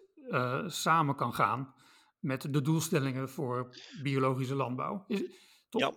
[0.65, 1.73] samen kan gaan
[2.19, 5.03] met de doelstellingen voor biologische landbouw.
[5.07, 5.21] Is,
[5.69, 5.81] toch?
[5.81, 5.93] Ja.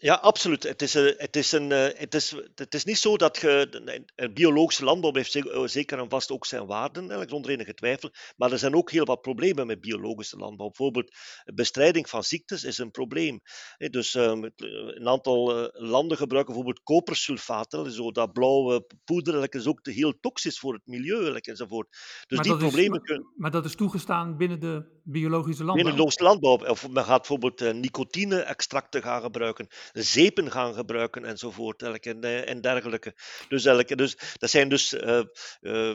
[0.00, 0.62] Ja, absoluut.
[0.62, 4.30] Het is, een, het, is een, eh, het, is, het is niet zo dat je.
[4.34, 8.10] Biologische landbouw heeft eh, zeker en vast ook zijn waarden, zonder enige twijfel.
[8.36, 10.66] Maar er zijn ook heel wat problemen met biologische landbouw.
[10.66, 11.14] Bijvoorbeeld,
[11.54, 13.40] bestrijding van ziektes is een probleem.
[13.76, 19.80] Dus ehm, een aantal eh, landen gebruiken bijvoorbeeld kopersulfaten, zo dat blauwe poeder, is ook
[19.82, 21.88] heel toxisch voor het milieu enzovoort.
[22.26, 23.32] Dus maar die problemen is, kunnen.
[23.36, 25.94] Maar dat is toegestaan binnen de biologische landbouw?
[25.94, 26.70] Binnen de landbouw.
[26.70, 33.14] Of men gaat bijvoorbeeld nicotine-extracten gaan gebruiken zeepen gaan gebruiken enzovoort en, eh, en dergelijke.
[33.48, 35.22] Dus, elke, dus, dat, zijn dus, uh,
[35.60, 35.94] uh,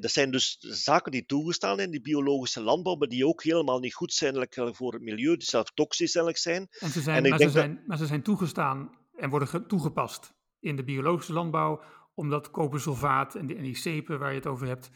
[0.00, 3.78] dat zijn dus zaken die toegestaan zijn in die biologische landbouw, maar die ook helemaal
[3.78, 6.68] niet goed zijn voor het milieu, die zelfs toxisch zijn.
[6.78, 10.76] En ze zijn, en maar, ze zijn maar ze zijn toegestaan en worden toegepast in
[10.76, 11.82] de biologische landbouw,
[12.14, 14.90] omdat kopersulfaat en die, en die zeepen waar je het over hebt,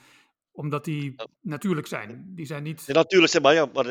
[0.58, 2.32] omdat die natuurlijk zijn.
[2.34, 2.86] Die zijn niet...
[2.86, 3.84] Natuurlijk zijn, maar ja, maar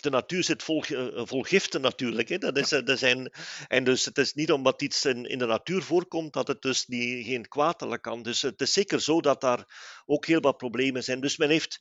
[0.00, 2.28] de natuur zit vol, eh, vol giften natuurlijk.
[2.28, 2.38] Hè.
[2.38, 2.80] Dat is, ja.
[2.80, 3.32] dat zijn,
[3.68, 6.86] en dus het is niet omdat iets in, in de natuur voorkomt, dat het dus
[6.86, 8.22] niet, geen kwaadelijk kan.
[8.22, 9.64] Dus het is zeker zo dat daar
[10.06, 11.20] ook heel wat problemen zijn.
[11.20, 11.80] Dus men heeft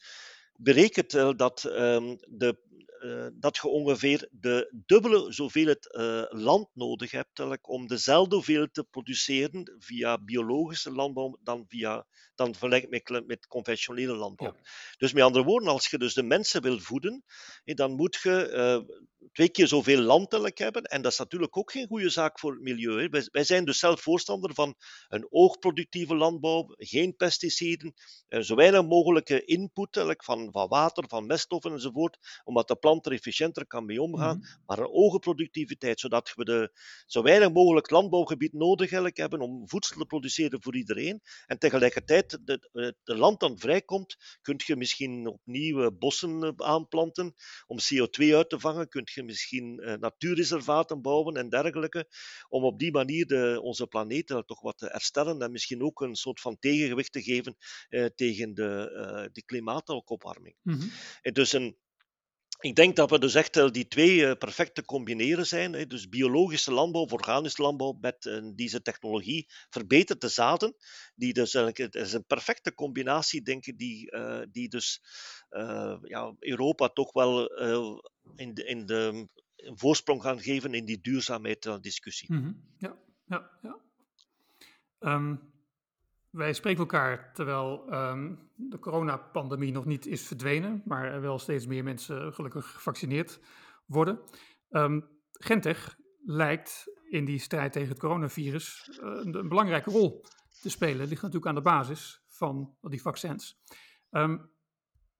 [0.55, 2.57] berekend uh, dat, um, de,
[3.03, 8.83] uh, dat je ongeveer de dubbele hoeveelheid uh, land nodig hebt om dezelfde hoeveelheid te
[8.83, 14.53] produceren via biologische landbouw dan via dan vergelijk met, met conventionele landbouw.
[14.55, 14.69] Ja.
[14.97, 17.23] Dus met andere woorden, als je dus de mensen wil voeden,
[17.63, 18.97] dan moet je uh,
[19.31, 20.83] twee keer zoveel landelijk hebben.
[20.83, 23.01] En dat is natuurlijk ook geen goede zaak voor het milieu.
[23.01, 23.27] Hè.
[23.31, 24.75] Wij, zijn dus zelf voorstander van
[25.07, 27.93] een oogproductieve landbouw, geen pesticiden,
[28.29, 33.11] uh, zo weinig mogelijke input van, van water, van meststoffen enzovoort, omdat de plant er
[33.11, 34.35] efficiënter kan mee omgaan.
[34.35, 34.61] Mm -hmm.
[34.65, 36.71] Maar een oogproductiviteit, zodat we de,
[37.05, 41.21] zo weinig mogelijk landbouwgebied nodig hebben om voedsel te produceren voor iedereen.
[41.45, 47.33] En tegelijkertijd de, de land dan vrijkomt, kun je misschien opnieuw bossen eh, aanplanten
[47.67, 48.89] om CO2 uit te vangen.
[48.89, 52.07] Kun je misschien uh, natuurreservaten bouwen en dergelijke.
[52.49, 56.15] Om op die manier de, onze planeet toch wat te herstellen en misschien ook een
[56.15, 57.55] soort van tegengewicht te geven
[57.89, 60.55] uh, tegen de, de klimaatopwarming.
[60.61, 60.91] Mm -hmm.
[61.33, 61.77] Dus een,
[62.63, 65.87] ik denk dat we dus echt die twee uh, perfect te combineren zijn.
[65.87, 70.75] Dus biologische landbouw organische landbouw met uh, deze technologie verbetert de zaden.
[71.15, 75.01] Die dus eigenlijk, het is een perfecte combinatie, denk ik, die, uh, die dus
[76.01, 77.47] ja, Europa toch wel
[78.35, 82.33] in, de, in de een voorsprong gaan geven in die duurzaamheidsdiscussie.
[82.33, 82.63] Mm -hmm.
[82.77, 83.77] Ja, ja, ja.
[84.99, 85.52] Um,
[86.33, 91.67] wij spreken elkaar terwijl um, de coronapandemie nog niet is verdwenen, maar er wel steeds
[91.67, 93.39] meer mensen gelukkig gevaccineerd
[93.85, 94.19] worden.
[94.69, 100.25] Um, Gentech lijkt in die strijd tegen het coronavirus uh, een, belangrijke rol
[100.61, 100.99] te spelen.
[100.99, 103.61] Het ligt natuurlijk aan de basis van die vaccins.
[104.11, 104.51] Um,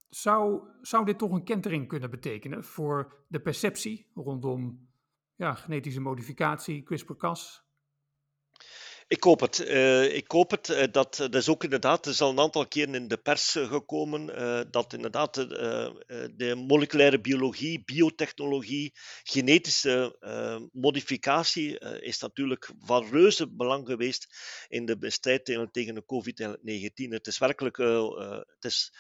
[0.09, 4.89] zou, zou dit toch een kentering kunnen betekenen voor de perceptie rondom
[5.35, 7.62] ja, genetische modificatie, CRISPR-Cas,
[9.13, 9.59] ik hoop het.
[9.59, 10.69] Uh, ik hoop het.
[10.69, 13.51] Uh, dat, dat is ook inderdaad, er is al een aantal keren in de pers
[13.51, 14.25] gekomen,
[14.71, 18.93] dat inderdaad de moleculaire biologie, biotechnologie,
[19.23, 20.17] genetische
[20.71, 24.27] modificatie is natuurlijk van reuze belang geweest
[24.67, 27.09] in de strijd tegen de COVID-19.
[27.09, 28.93] Het is werkelijk, het is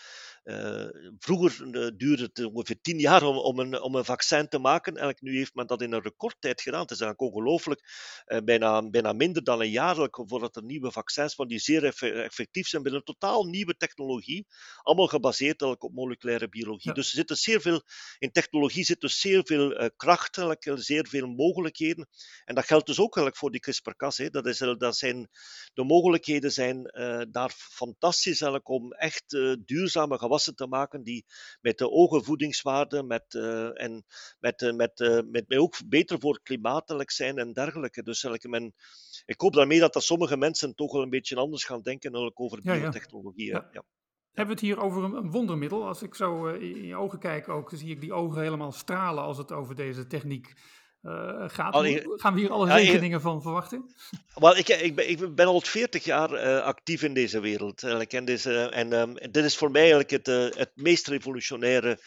[1.19, 4.91] vroeger uh, duurde het ongeveer tien jaar om, om, een, om een vaccin te maken.
[4.93, 6.81] Eigenlijk nu heeft men dat in een recordtijd gedaan.
[6.81, 7.81] Het is eigenlijk ongelooflijk.
[8.27, 11.85] Uh, bijna, bijna minder dan een jaar voordat er nieuwe vaccins van die zeer
[12.23, 14.47] effectief zijn binnen een totaal nieuwe technologie.
[14.81, 16.89] Allemaal gebaseerd op moleculaire biologie.
[16.89, 16.93] Ja.
[16.93, 17.81] Dus er zit zeer veel,
[18.17, 20.41] in technologie zit dus zeer veel kracht,
[20.75, 22.07] zeer veel mogelijkheden.
[22.45, 24.17] En dat geldt dus ook eigenlijk voor die CRISPR-Cas.
[24.17, 25.29] Dat, is, dat zijn,
[25.73, 26.83] de mogelijkheden zijn
[27.31, 29.29] daar fantastisch eigenlijk om echt
[29.65, 31.25] duurzame gewassen te maken die
[31.61, 34.05] met de ogen voedingswaarde met, uh, en
[34.39, 38.03] met, met, uh, met, met ook beter voor klimaatelijk zijn en dergelijke.
[38.03, 38.73] Dus men,
[39.25, 42.61] ik hoop daarmee dat, dat sommige mensen toch wel een beetje anders gaan denken over
[42.61, 43.45] biotechnologie.
[43.45, 43.69] Ja, ja.
[43.71, 43.83] ja.
[44.33, 45.87] Hebben we het hier over een, een, wondermiddel?
[45.87, 49.37] Als ik zo in je ogen kijk, ook, zie ik die ogen helemaal stralen als
[49.37, 50.53] het over deze techniek
[51.03, 51.73] uh, gaat.
[51.73, 53.89] Allee, gaan we hier alle rekeningen van verwachten?
[54.33, 57.81] Wel, ik, ik, ben, ik ben al 40 jaar uh, actief in deze wereld.
[57.81, 58.13] Eigenlijk.
[58.13, 61.99] En, deze, en um, dit is voor mij eigenlijk het, uh, het meest revolutionaire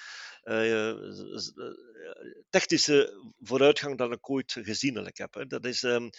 [2.51, 5.35] technische vooruitgang dat ik ooit gezien heb.
[5.35, 5.47] Hè.
[5.47, 6.11] Dat is, um,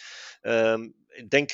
[0.42, 1.52] um, ik denk,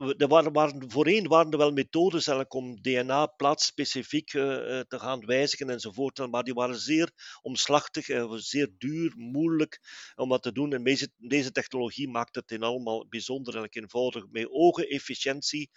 [0.00, 4.42] er waren, waren, voorheen waren er wel methodes eigenlijk om DNA plaatsspecifiek uh,
[4.80, 7.10] te gaan wijzigen enzovoort, maar die waren zeer
[7.42, 9.80] omslachtig, uh, zeer duur, moeilijk
[10.14, 10.72] om dat te doen.
[10.72, 15.70] En deze, deze technologie maakt het in allemaal bijzonder eenvoudig, met ogen efficiëntie.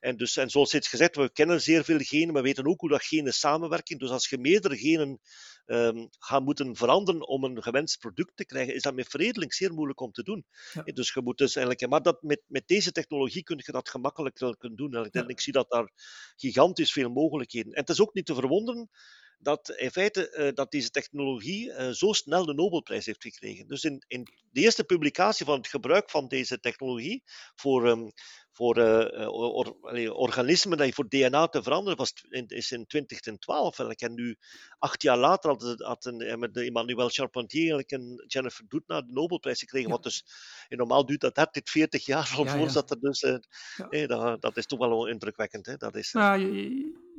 [0.00, 2.80] En, dus, en zoals steeds gezegd, we kennen zeer veel genen, maar we weten ook
[2.80, 3.98] hoe dat genen samenwerken.
[3.98, 5.20] Dus als je meerdere genen
[5.66, 9.72] um, gaan moeten veranderen om een gewenst product te krijgen, is dat met veredeling zeer
[9.72, 10.44] moeilijk om te doen.
[10.72, 10.82] Ja.
[10.82, 14.36] Dus je moet dus eigenlijk, maar dat, met, met deze technologie kun je dat gemakkelijk
[14.36, 14.94] kunnen doen.
[14.94, 15.92] En ik zie dat daar
[16.36, 17.72] gigantisch veel mogelijkheden.
[17.72, 18.90] En het is ook niet te verwonderen
[19.38, 23.66] dat in feite uh, dat deze technologie uh, zo snel de Nobelprijs heeft gekregen.
[23.66, 27.22] Dus in, in de eerste publicatie van het gebruik van deze technologie
[27.54, 28.12] voor, um,
[28.58, 29.76] voor uh, or,
[30.12, 33.78] organismen die voor DNA te veranderen, was in, is in 2012.
[33.78, 34.36] En nu,
[34.78, 39.88] acht jaar later, had, had een, met Emmanuel Charpentier en Jennifer Doudna de Nobelprijs gekregen.
[39.88, 39.94] Ja.
[39.94, 40.24] Wat dus
[40.68, 42.82] normaal duurt dat 30, 40 jaar al ja, voor ja.
[42.86, 43.22] er dus.
[43.22, 45.66] Eh, dat, dat, is toch wel indrukwekkend.
[45.66, 45.76] Hè?
[45.76, 46.70] Dat is, nou, je,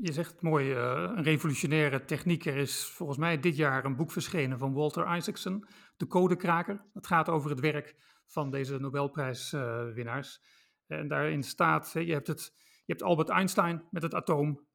[0.02, 2.46] je zegt mooi, uh, een revolutionaire techniek.
[2.46, 5.68] Er is volgens mij dit jaar een boek verschenen van Walter Isaacson,
[5.98, 6.86] De Codekraker.
[6.94, 7.96] Het gaat over het werk
[8.28, 10.42] van deze Nobelprijswinnaars.
[10.90, 14.68] En daarin staat, je hebt, het, je hebt Albert Einstein met het atoom.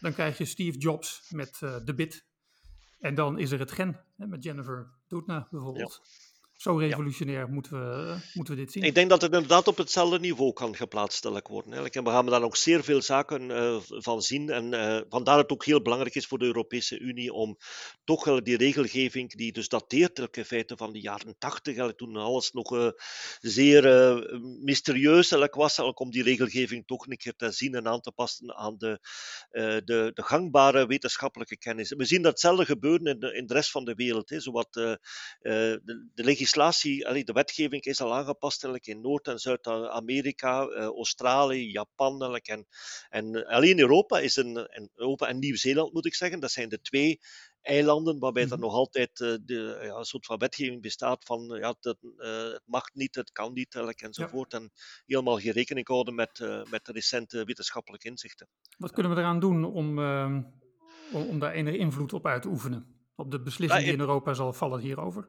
[0.00, 2.26] Dan krijg je Steve Jobs met uh, de bit.
[2.98, 6.02] En dan is er het gen, met Jennifer Doudna bijvoorbeeld.
[6.56, 7.46] Zo revolutionair ja.
[7.46, 8.82] moeten, we, moeten we dit zien.
[8.82, 11.72] Ik denk dat het inderdaad op hetzelfde niveau kan geplaatst worden.
[11.72, 14.50] En we gaan daar nog zeer veel zaken uh, van zien.
[14.50, 17.56] En uh, vandaar dat het ook heel belangrijk is voor de Europese Unie om
[18.04, 22.52] toch uh, die regelgeving, die dus dateert in feite van de jaren tachtig, toen alles
[22.52, 22.88] nog uh,
[23.40, 23.82] zeer
[24.62, 28.74] mysterieus was, om die regelgeving toch een keer te zien en aan te passen aan
[28.78, 29.00] de,
[29.50, 31.94] de, de, gangbare wetenschappelijke kennis.
[31.96, 34.30] We zien datzelfde gebeuren in de, in de rest van de wereld.
[34.30, 35.00] Hè, zowat de,
[36.14, 42.40] de legislatie legislatie, de wetgeving is al aangepast in Noord- en Zuid-Amerika, uh, Australië, Japan
[42.42, 42.66] en,
[43.08, 46.80] en alleen Europa is een, en Europa en Nieuw-Zeeland moet ik zeggen, dat zijn de
[46.80, 47.20] twee
[47.62, 48.60] eilanden waarbij er mhm.
[48.60, 52.62] nog altijd uh, de, ja, een soort van wetgeving bestaat van ja, het, uh, het
[52.64, 54.52] mag niet, het kan niet enzovoort.
[54.52, 54.58] Ja.
[54.58, 54.70] En
[55.06, 58.48] helemaal geen rekening houden met, uh, met de recente wetenschappelijke inzichten.
[58.78, 59.98] Wat kunnen we eraan doen om,
[61.12, 62.94] om, om daar enige invloed op uit te oefenen?
[63.14, 65.28] Op de beslissing die in Europa zal vallen hierover?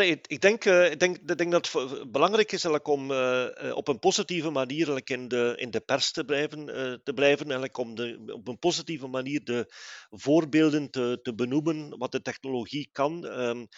[0.00, 3.98] Ik, denk, uh, ik, denk, ik denk dat het belangrijk is om uh, op een
[3.98, 6.66] positieve manier in, de, in de pers te blijven,
[7.04, 9.74] te blijven om de, op een positieve manier de
[10.10, 13.24] voorbeelden te, te benoemen wat de technologie kan.
[13.24, 13.68] Um,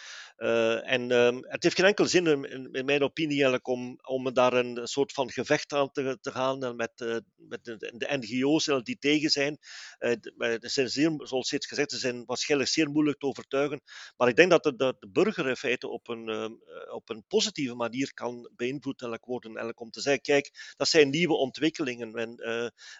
[0.85, 4.87] en um, het heeft geen enkel zin, in, in mijn opinie, om, om daar een
[4.87, 9.57] soort van gevecht aan te, te gaan met, met de, de NGO's die tegen zijn.
[10.59, 13.81] Zijn zeer, zoals steeds gezegd, ze zijn waarschijnlijk zeer moeilijk te overtuigen.
[14.17, 16.49] Maar ik denk dat de, de burger in feite op een, uh,
[16.93, 19.49] op een positieve manier kan beïnvloed worden.
[19.49, 22.13] Eigenlijk om te zeggen, kijk, dat zijn nieuwe ontwikkelingen.
[22.13, 22.41] En,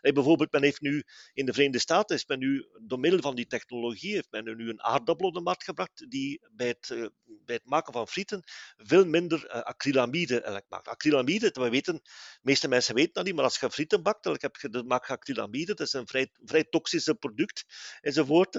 [0.01, 1.03] uh, bijvoorbeeld, men heeft nu
[1.33, 4.69] in de Verenigde Staten, is men nu, door middel van die technologie, heeft men nu
[4.69, 8.43] een aardappel op de markt gebracht die bij het, uh, bij het maken van frieten
[8.77, 10.87] veel minder acrylamide maakt.
[10.87, 14.35] Acrylamide, we weten, de meeste mensen weten dat niet, maar als je frieten bakt, dan
[14.39, 17.65] heb je, dan maak acrylamide, dat is een vrij, toxische product
[18.01, 18.53] enzovoort.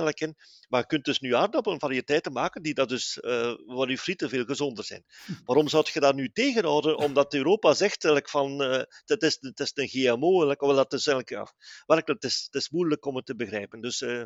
[0.68, 4.25] Maar je kunt dus nu aardappelen variëteiten maken die dat dus, uh, waar je frieten
[4.28, 5.04] veel gezonder zijn.
[5.44, 6.98] Waarom zou je dat nu tegenhouden?
[6.98, 10.54] Omdat Europa zegt eigenlijk van uh, het, is, het is een GMO.
[10.54, 11.52] Dat is eigenlijk, ja,
[11.86, 13.80] werkelijk, het is, het is moeilijk om het te begrijpen.
[13.80, 14.24] Dus uh,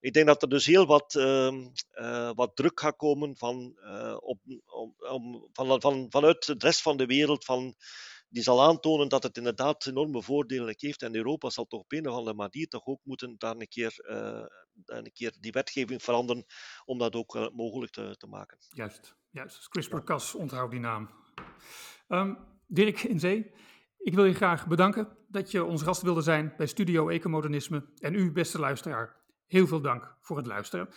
[0.00, 3.78] ik denk dat er dus heel wat, uh, wat druk gaat komen van,
[4.20, 7.44] op, om, om, van, van, vanuit de rest van de wereld.
[7.44, 7.74] Van,
[8.34, 11.02] die zal aantonen dat het inderdaad enorme voordelen heeft.
[11.02, 14.04] En Europa zal toch op een of andere manier toch ook moeten daar een keer,
[14.08, 14.44] uh,
[14.84, 16.44] een keer die wetgeving veranderen
[16.84, 18.58] om dat ook uh, mogelijk te, te, maken.
[18.68, 19.68] Juist, juist.
[19.68, 21.10] CRISPR-Cas, onthoud die naam.
[22.08, 23.50] Um, Dirk in Zee,
[23.98, 27.86] ik wil je graag bedanken dat je ons gast wilde zijn bij Studio Ecomodernisme.
[27.98, 29.16] En u, beste luisteraar,
[29.46, 30.88] heel veel dank voor het luisteren.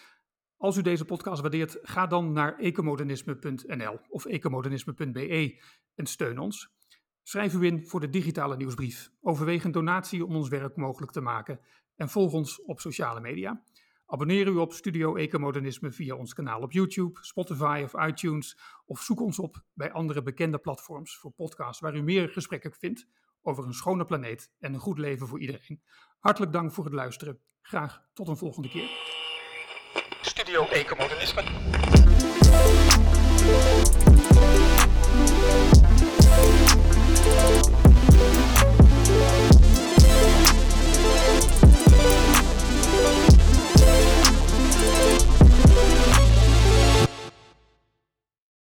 [0.58, 5.62] Als u deze podcast waardeert, ga dan naar ecomodernisme.nl of ecomodernisme.be
[5.96, 6.77] en steun ons.
[7.28, 9.12] Schrijf u in voor de digitale nieuwsbrief.
[9.22, 11.60] Overweeg een donatie om ons werk mogelijk te maken.
[11.96, 13.64] En volg ons op sociale media.
[14.06, 18.58] Abonneer u op Studio Ecomodernisme via ons kanaal op YouTube, Spotify of iTunes.
[18.86, 23.08] Of zoek ons op bij andere bekende platforms voor podcasts waar u meer gesprekken vindt
[23.42, 25.82] over een schone planeet en een goed leven voor iedereen.
[26.20, 27.40] Hartelijk dank voor het luisteren.
[27.62, 28.90] Graag tot een volgende keer.
[30.22, 31.44] Studio Ecomodernisme.